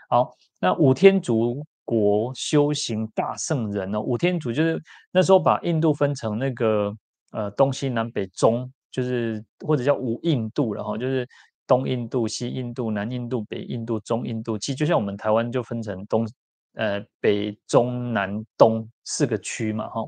[0.10, 6.92] 好，那五天竺国修行大圣人哦，五天竺就是那时候把印度分成那个
[7.32, 11.28] 呃东西南北中，就是或者叫五印度，然后就是
[11.68, 14.58] 东印度、西印度、南印度、北印度、中印度。
[14.58, 16.28] 其实就像我们台湾就分成东
[16.74, 20.02] 呃北中南东四个区嘛，哈。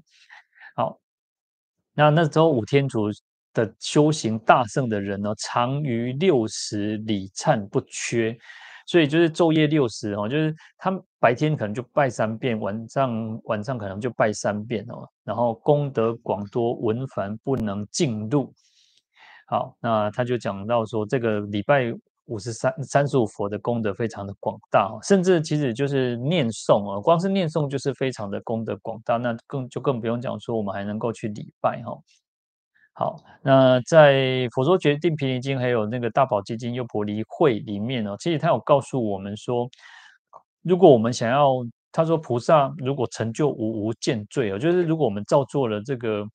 [0.75, 0.99] 好，
[1.93, 3.09] 那那时候五天竺
[3.53, 8.37] 的修行大圣的人呢，常于六十里忏不缺。
[8.89, 15.05] 所以就是昼夜六十哦，就是他白天可能就拜三遍，晚上晚上可能就拜三遍哦。
[15.25, 18.53] 然后功德广多，文凡不能尽录。
[19.49, 21.93] 好，那他就讲到说，这个礼拜
[22.25, 31.97] 五十三三十五佛的功德非常的广大，甚至其实就是念诵啊，光是念诵就是非常的功德广大，那更就更不用讲说我们还能够去礼拜哈。
[32.91, 34.15] 好，那在
[34.49, 39.69] 《佛说决定毗尼经》还有那个《大宝积经》优婆离会里面呢，其实他有告诉我们说，
[40.63, 41.53] 如果我们想要，
[41.91, 46.25] 他说菩萨如果成就五无间罪哦，就是如果我们造作了这个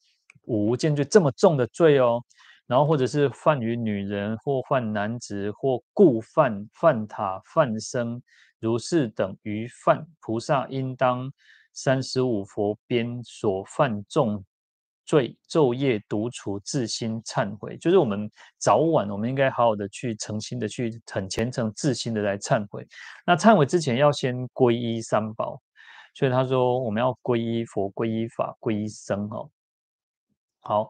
[0.47, 2.23] 五无间罪这么重的罪哦，
[2.67, 8.23] 然后或者是犯于女人或犯男子或故犯犯塔犯僧
[8.61, 11.33] 如是等于犯，菩萨应当
[11.73, 14.45] 三十五佛边所犯重。
[15.05, 22.87] 罪昼夜独处，自心忏悔，就是我们早晚，我们应该好好的去诚心的去很虔诚、自心的来忏悔。
[23.27, 25.61] 那忏悔之前要先皈依三宝，
[26.15, 29.51] 所以他说我们要皈依佛、皈依法、皈依僧哦。
[30.61, 30.89] 好，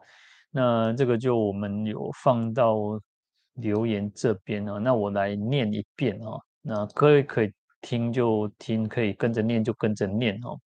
[0.55, 2.77] 那这个就我们有放到
[3.55, 4.79] 留言这边哦。
[4.79, 6.39] 那我来念一遍哦。
[6.61, 7.51] 那各位可以
[7.81, 10.59] 听就听，可以跟着念就跟着念哦。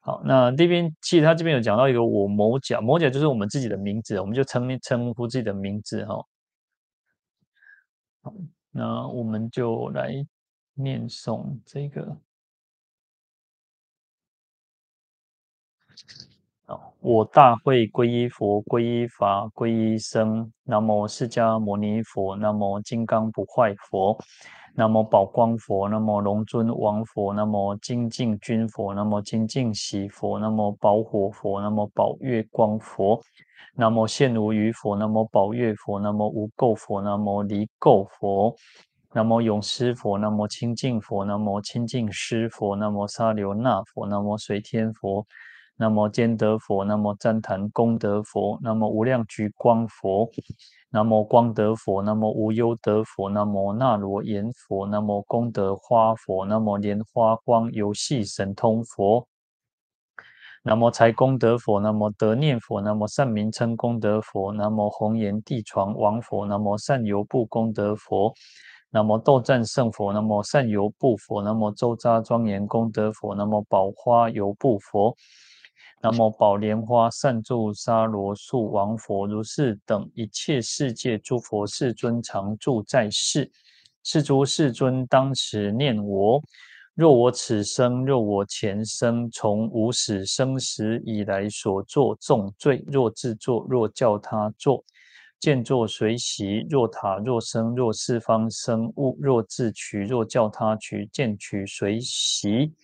[0.00, 6.24] 好，那这边其实他这边有讲到一个我某甲，某甲就是我们自己的名字，我们就称称呼自己的名字哈。
[8.22, 8.34] 好，
[8.70, 10.24] 那我们就来
[10.74, 12.16] 念诵这个。
[17.00, 20.50] 我大会皈依佛，皈依法，皈依僧。
[20.64, 24.18] 南无释迦牟尼佛，南无金刚不坏佛。
[24.74, 33.20] 南无宝光佛，南无龙尊王佛，南无精进军佛，南无精进喜佛，南无宝火佛，南无宝月光佛，
[33.76, 38.56] 南无现无余佛，南无宝月佛，南无无垢佛，南无离垢佛，
[39.12, 45.24] 南无永师佛，南无清净佛，南无清净施佛，南无沙流那佛，南无随天佛，
[45.76, 50.30] 那么坚德佛，那么赞叹功德佛，那么无量觉光佛。
[50.90, 59.26] 南无光德佛，那么无忧德佛，南无那罗延佛，南无功德花佛，南无莲花光游戏神通佛，
[60.62, 68.32] 南无财功德佛，南无德念佛，南无善名称功德佛，南无红颜地床王佛，南无善游步功德佛，
[68.90, 75.16] 南无斗战胜佛，南无善游步佛，南无周匝庄严功德佛，南无宝花游步佛。
[76.04, 83.50] 南无宝莲花善住沙罗树王佛，如是等一切世界诸佛世尊常住在世。
[84.02, 86.42] 是诸世尊当时念我：
[86.94, 94.84] 若我此生，若我前生，从无始生时以来所作重罪，若自作，若教他作，
[95.40, 102.74] 见作随喜；若塔若生，若四方生物，若自取，若教他取，见取随喜。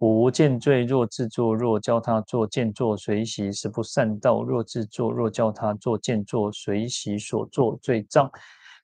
[0.00, 7.18] 五无间罪，若自作，若教他作，见作随喜；是不善道，若自作，若教他作，见作随喜。
[7.18, 8.30] 所作罪障，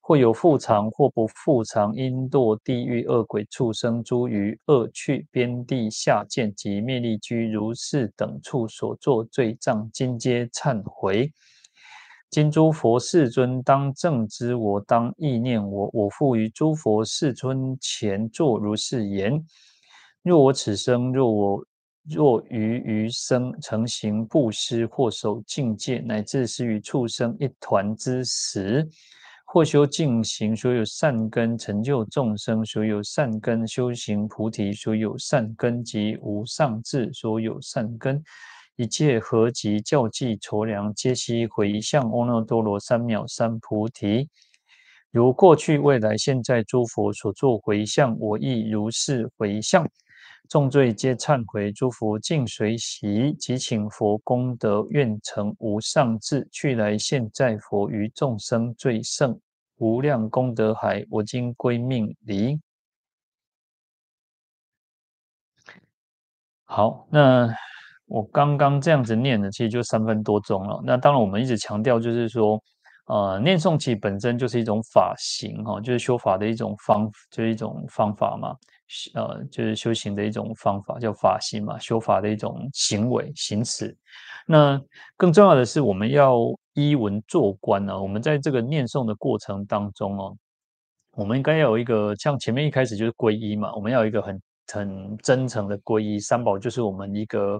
[0.00, 11.32] 或有覆藏，或不覆藏，应堕地狱、恶鬼、畜生、诸余恶趣、边地下贱及灭力居如是等处所作罪障，今皆忏悔。
[12.28, 19.46] 今诸佛世尊当正知我，当忆念我，我复于诸佛世尊前作如是言。
[20.24, 21.66] 若我此生，若我
[22.08, 28.88] 若于余生，成行布施，或守净戒，乃至施与畜生一团之时，
[29.44, 38.24] 或修净行，所有善根成就众生，所有善根修行菩提，所有善根及无上智，所有善根
[38.76, 44.30] 一切合集教济筹粮，皆悉回向阿耨多罗三藐三菩提。
[45.10, 49.86] 如过去未来现在诸佛所作回向，我亦如是回向。
[50.48, 59.38] 众罪皆忏悔，诸佛尽随喜，即请佛功德，愿成无上智，去来现在佛于众生最胜
[59.78, 62.60] 无量功德海，我今归命礼。
[66.64, 67.48] 好，那
[68.06, 70.80] 我刚刚这样子念的，其实就三分多钟了。
[70.84, 72.62] 那当然，我们一直强调就是说，
[73.06, 78.54] 呃，念诵其本身就是一种法行哈，就是修法的一种方，就是一种方法嘛。
[79.14, 83.96] 呃，就是修行的一种方法，叫法行嘛，修法的一种行为行持。
[84.46, 84.80] 那
[85.16, 86.38] 更重要的是，我们要
[86.74, 87.98] 依文做观呢。
[88.00, 90.36] 我们在这个念诵的过程当中哦，
[91.12, 96.20] 我们应该要有一个，像前面一开始就是皈依嘛，我们要有一个很很真诚的皈依。
[96.20, 97.58] 三宝就是我们一个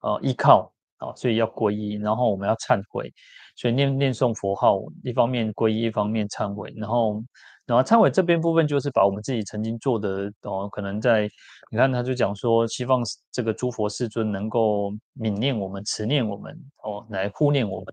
[0.00, 1.94] 呃依靠啊，所以要皈依。
[1.94, 3.12] 然后我们要忏悔，
[3.54, 7.22] 所以念念诵佛号，一方面皈依，一方面忏悔，然后。
[7.66, 11.28] 然后忏悔这边部分就是把我们自己曾经做的哦，可能在
[11.70, 13.02] 你看他就讲说，希望
[13.32, 17.86] 这个诸佛世尊能够悯念我们、慈念我们哦，来护念我们。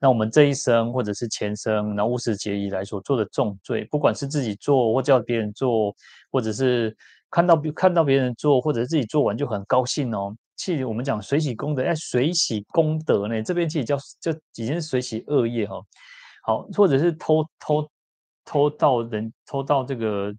[0.00, 5.94] 那我们这一生或者是前生，然后无始劫以来所做的重罪，不管是自己做或叫别人做，
[6.30, 6.96] 或者是
[7.30, 10.34] 看到看到别人做，或者是自己做完就很高兴哦。
[10.56, 15.84] 其实我们讲随喜功德，哎，随喜功德呢，这边其实叫就已经是随喜恶业哈、哦。
[16.42, 17.86] 好，或者是偷偷。
[18.50, 20.34] 偷盗人偷盗这个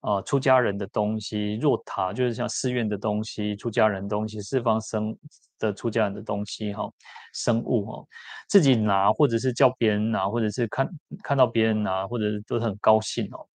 [0.00, 5.16] 啊、呃、出家人的东西，若塔就是像寺院的东西，出家人东西，四方生
[5.58, 6.92] 的出家人的东西哈、哦，
[7.32, 8.06] 生物哈、哦，
[8.50, 10.86] 自己拿或者是叫别人拿，或者是看
[11.22, 13.46] 看到别人拿，或者是都很高兴哦。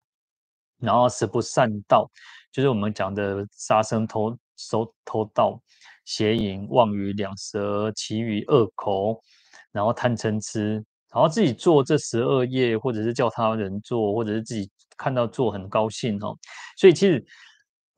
[0.78, 2.10] 然后十不善道，
[2.50, 5.60] 就是我们讲的杀生、偷收、偷盗、
[6.06, 9.22] 邪淫、妄语、两舌、其语、恶口，
[9.70, 10.82] 然后贪嗔痴。
[11.12, 16.36] 然后自己做这十二页，或者是叫他人做，或者是自己看到做很高兴哦。
[16.76, 17.24] 所以其实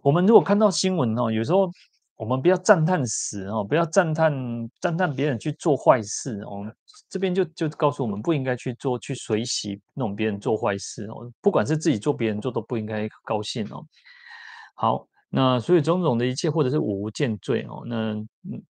[0.03, 1.71] 我们如果看到新闻哦，有时候
[2.17, 4.33] 我们不要赞叹死哦，不要赞叹
[4.81, 6.65] 赞叹别人去做坏事哦。
[7.09, 11.31] 这边就就告诉我们不应该去做，去随喜那种别人做坏事哦。
[11.41, 13.85] 不管是自己做，别人做都不应该高兴哦。
[14.75, 15.07] 好。
[15.33, 18.17] 那所以种种的一切，或者是五无间罪哦，那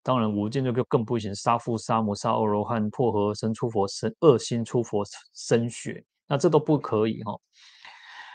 [0.03, 5.03] 当然五无间罪就更不行，杀父杀母杀阿罗汉破和合生出佛身恶心出佛
[5.33, 7.41] 身血，那这都不可以哈、哦。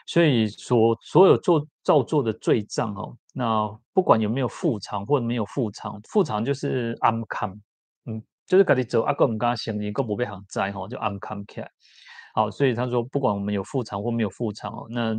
[0.06, 7.56] 所以所所有做造作的罪障哦，那不管有没有复偿或者没有复偿，复偿就是安康，
[8.06, 11.70] 嗯，就是赶紧走阿哥唔敢行，你个不被行灾哈，就安康起来。
[12.34, 15.14] 好，所以他说不管我们有复偿或没有复偿哦，那。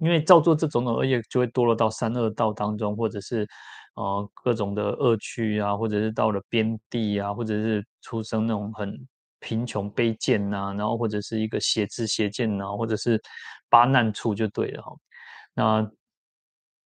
[0.00, 3.46] 因为造作这种种恶业，就会堕落到三恶道当中，或者是，
[3.94, 8.98] 呃，各种的恶趣啊，或者是到了边地啊，或者是出生那种很
[9.38, 13.20] 贫穷卑贱呐，然后或者是一个邪知邪见呐，或者是
[13.68, 14.92] 八难处就对了哈。
[15.54, 15.90] 那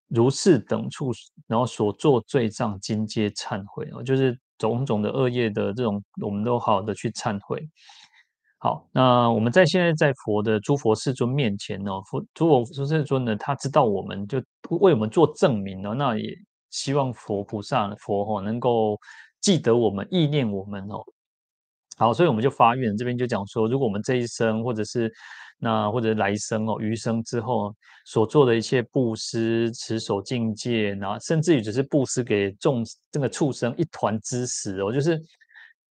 [0.09, 1.13] 如是等处，
[1.47, 7.69] 然后所作罪障，今皆忏悔哦，就是种种的恶业的这种，我们都好好的去忏悔。
[8.65, 14.43] 好，那我们在现在在佛的诸佛世尊面前呢，佛诸佛世尊呢，他知道我们就
[14.81, 16.35] 为我们做证明呢，那也
[16.71, 18.99] 希望佛菩萨佛哈能够
[19.43, 21.05] 记得我们，意念我们哦。
[21.99, 25.13] 好，所以我们就发愿，这边就讲说，如果我们这一生或者是
[25.59, 27.71] 那或者来生哦，余生之后
[28.07, 35.21] 所做的一切布施、持守境界，然后甚至于只是布施给众这个畜生一团之食哦，就是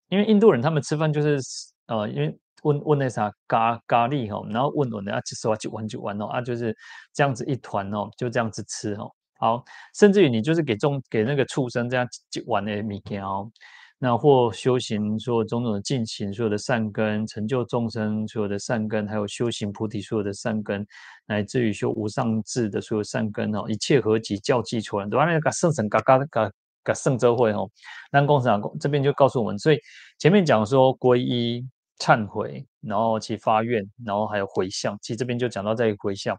[0.10, 1.40] 因为印度人他们吃饭就是
[1.86, 2.36] 呃，因为。
[2.64, 6.76] 问问那啥咖咖喱哈，然后问问的啊，其实我就玩就玩哦啊，就是
[7.14, 9.12] 这样子一团哦，就这样子吃哦。
[9.40, 13.52] 好，甚至于你就是给众给那个畜生这样就玩的物件哦，
[14.00, 20.86] 那或修行所有种种的进行所有的善根，成就众生所有的善根，还有修行菩提所有的善根，
[21.26, 26.50] 乃至于修无上智的所有善根哦，一切合集教济出来，都按那个圣神嘎嘎嘎
[26.82, 27.70] 嘎圣周会哦。
[28.12, 29.80] 南宫长这边就告诉我们，所以
[30.20, 31.68] 前面讲说皈依。
[32.04, 35.00] 忏悔，然后去发愿，然后还有回向。
[35.02, 36.38] 其实这边就讲到这个回向，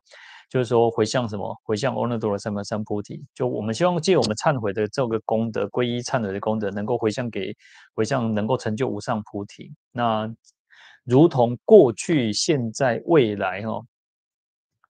[0.51, 1.59] 就是说回向什么？
[1.63, 3.25] 回向阿耨多罗三藐三菩提。
[3.35, 7.57] 就我们希望借我们忏悔的这个功德，皈依忏悔的功德，能够回向给
[7.95, 9.73] 回向，能够成就无上菩提。
[9.91, 10.31] 那
[11.05, 13.83] 如同过去、现在、未来，哦，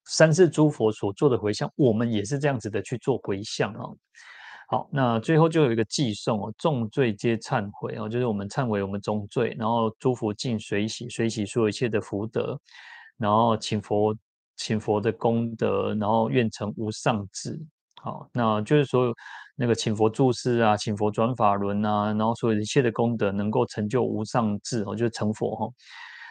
[0.07, 3.97] 三世诸佛所做的回向，我们也是这样子的去做回向哦。
[4.75, 12.59] 好，那最后就有一个寄送哦，重罪皆忏悔哦，就是我们忏悔我们众罪，然后诸佛尽随喜，随喜所有一切的福德，
[13.17, 14.13] 然后请佛
[14.57, 17.57] 请佛的功德，然后愿成无上智。
[18.03, 19.15] 好，那就是说
[19.55, 25.69] 那个请佛注释啊，请佛转法轮啊，然后所有一切的功德能够成就无上智哦，就是成佛哈。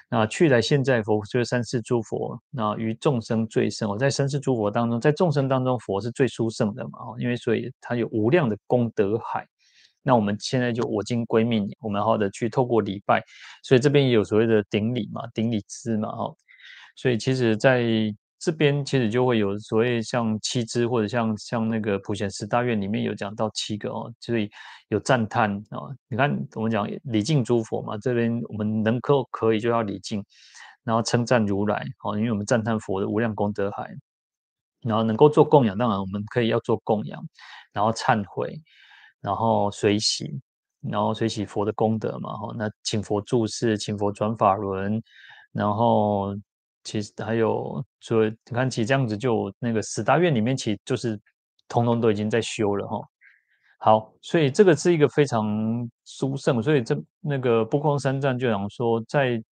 [0.09, 9.47] 那去了现在佛就是三世诸佛，那于众生最胜我，在三世诸佛当中，在众生当中，佛是最殊胜的嘛，因为所以他有无量的功德海。
[10.03, 13.23] 那我们现在就我今归命，我们好好的去透过礼拜，
[13.63, 16.35] 所以这边也有所谓的顶礼嘛，顶礼之嘛，哈。
[16.95, 17.81] 所以其实，在
[18.43, 24.49] 这边其实就会有所谓像七支，或者像像那个普贤十大愿里面有讲到七个哦，所以
[24.89, 25.95] 有赞叹哦。
[26.09, 30.21] 你看我们讲礼敬诸佛嘛，这边我们能够可以就要礼敬，
[30.83, 33.89] 然后称赞如来哦，因为我们赞叹佛的无量功德海，
[34.81, 37.23] 然后能够做供养，当然我们可以要做供养，
[37.71, 38.61] 然后忏悔，
[39.21, 40.41] 然后随喜。
[40.91, 45.01] 然后随喜佛的功德嘛，哈，那请佛住世，请佛转法轮，
[45.53, 46.35] 然后
[46.83, 51.19] 其实还有，所以你看，其实这样子就那个十大愿里面，其实就是
[51.67, 52.97] 通通都已经在修了，哈。
[53.79, 59.43] 好，所以这个是一个非常殊胜，所以这那个不光三藏就讲说，在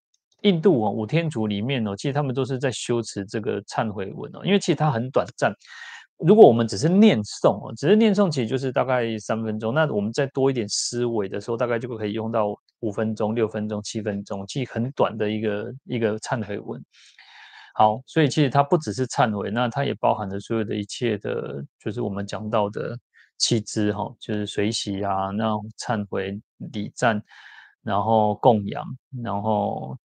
[0.44, 5.54] 印度啊，五天族里面哦，其实他们都是在修持这个忏悔文哦，因为其实它很短暂。
[6.18, 9.74] 如果我们只是念诵哦，只是念诵，其实就是大概三分钟。
[9.74, 16.82] 那我们再多一点思维的时候，大概就可以用到五分钟、六分钟、七分钟，其实很短的一个一个忏悔文。
[17.74, 22.98] 好，所以其实它不只是忏悔，那它也包含了所有的一切的，就是我们讲到的
[23.38, 27.22] 七支哈，就是随喜啊，那忏悔、礼赞，
[27.82, 28.86] 然后供养，
[29.24, 29.98] 然后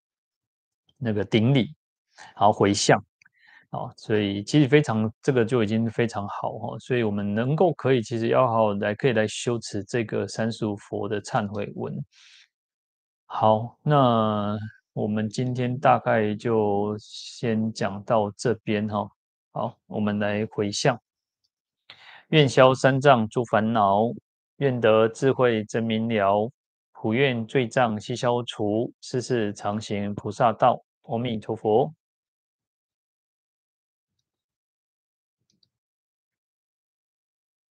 [0.96, 1.74] 那个顶礼，
[2.34, 3.02] 好回向。
[3.70, 11.92] 啊，所以其实非常这个就已经非常好哈，所以我们能够可以其实要好好来可以来修持这个三十五佛的忏悔文。
[13.26, 14.56] 好，那
[14.96, 19.06] 我们今天大概就先讲到这边哈。
[19.52, 20.98] 好，我们来回向，
[22.28, 24.04] 愿消三障诸烦恼，
[24.56, 26.50] 愿得智慧真明了，
[26.92, 30.82] 普愿罪障悉消除，世世常行菩萨道。
[31.02, 31.92] 阿弥陀佛。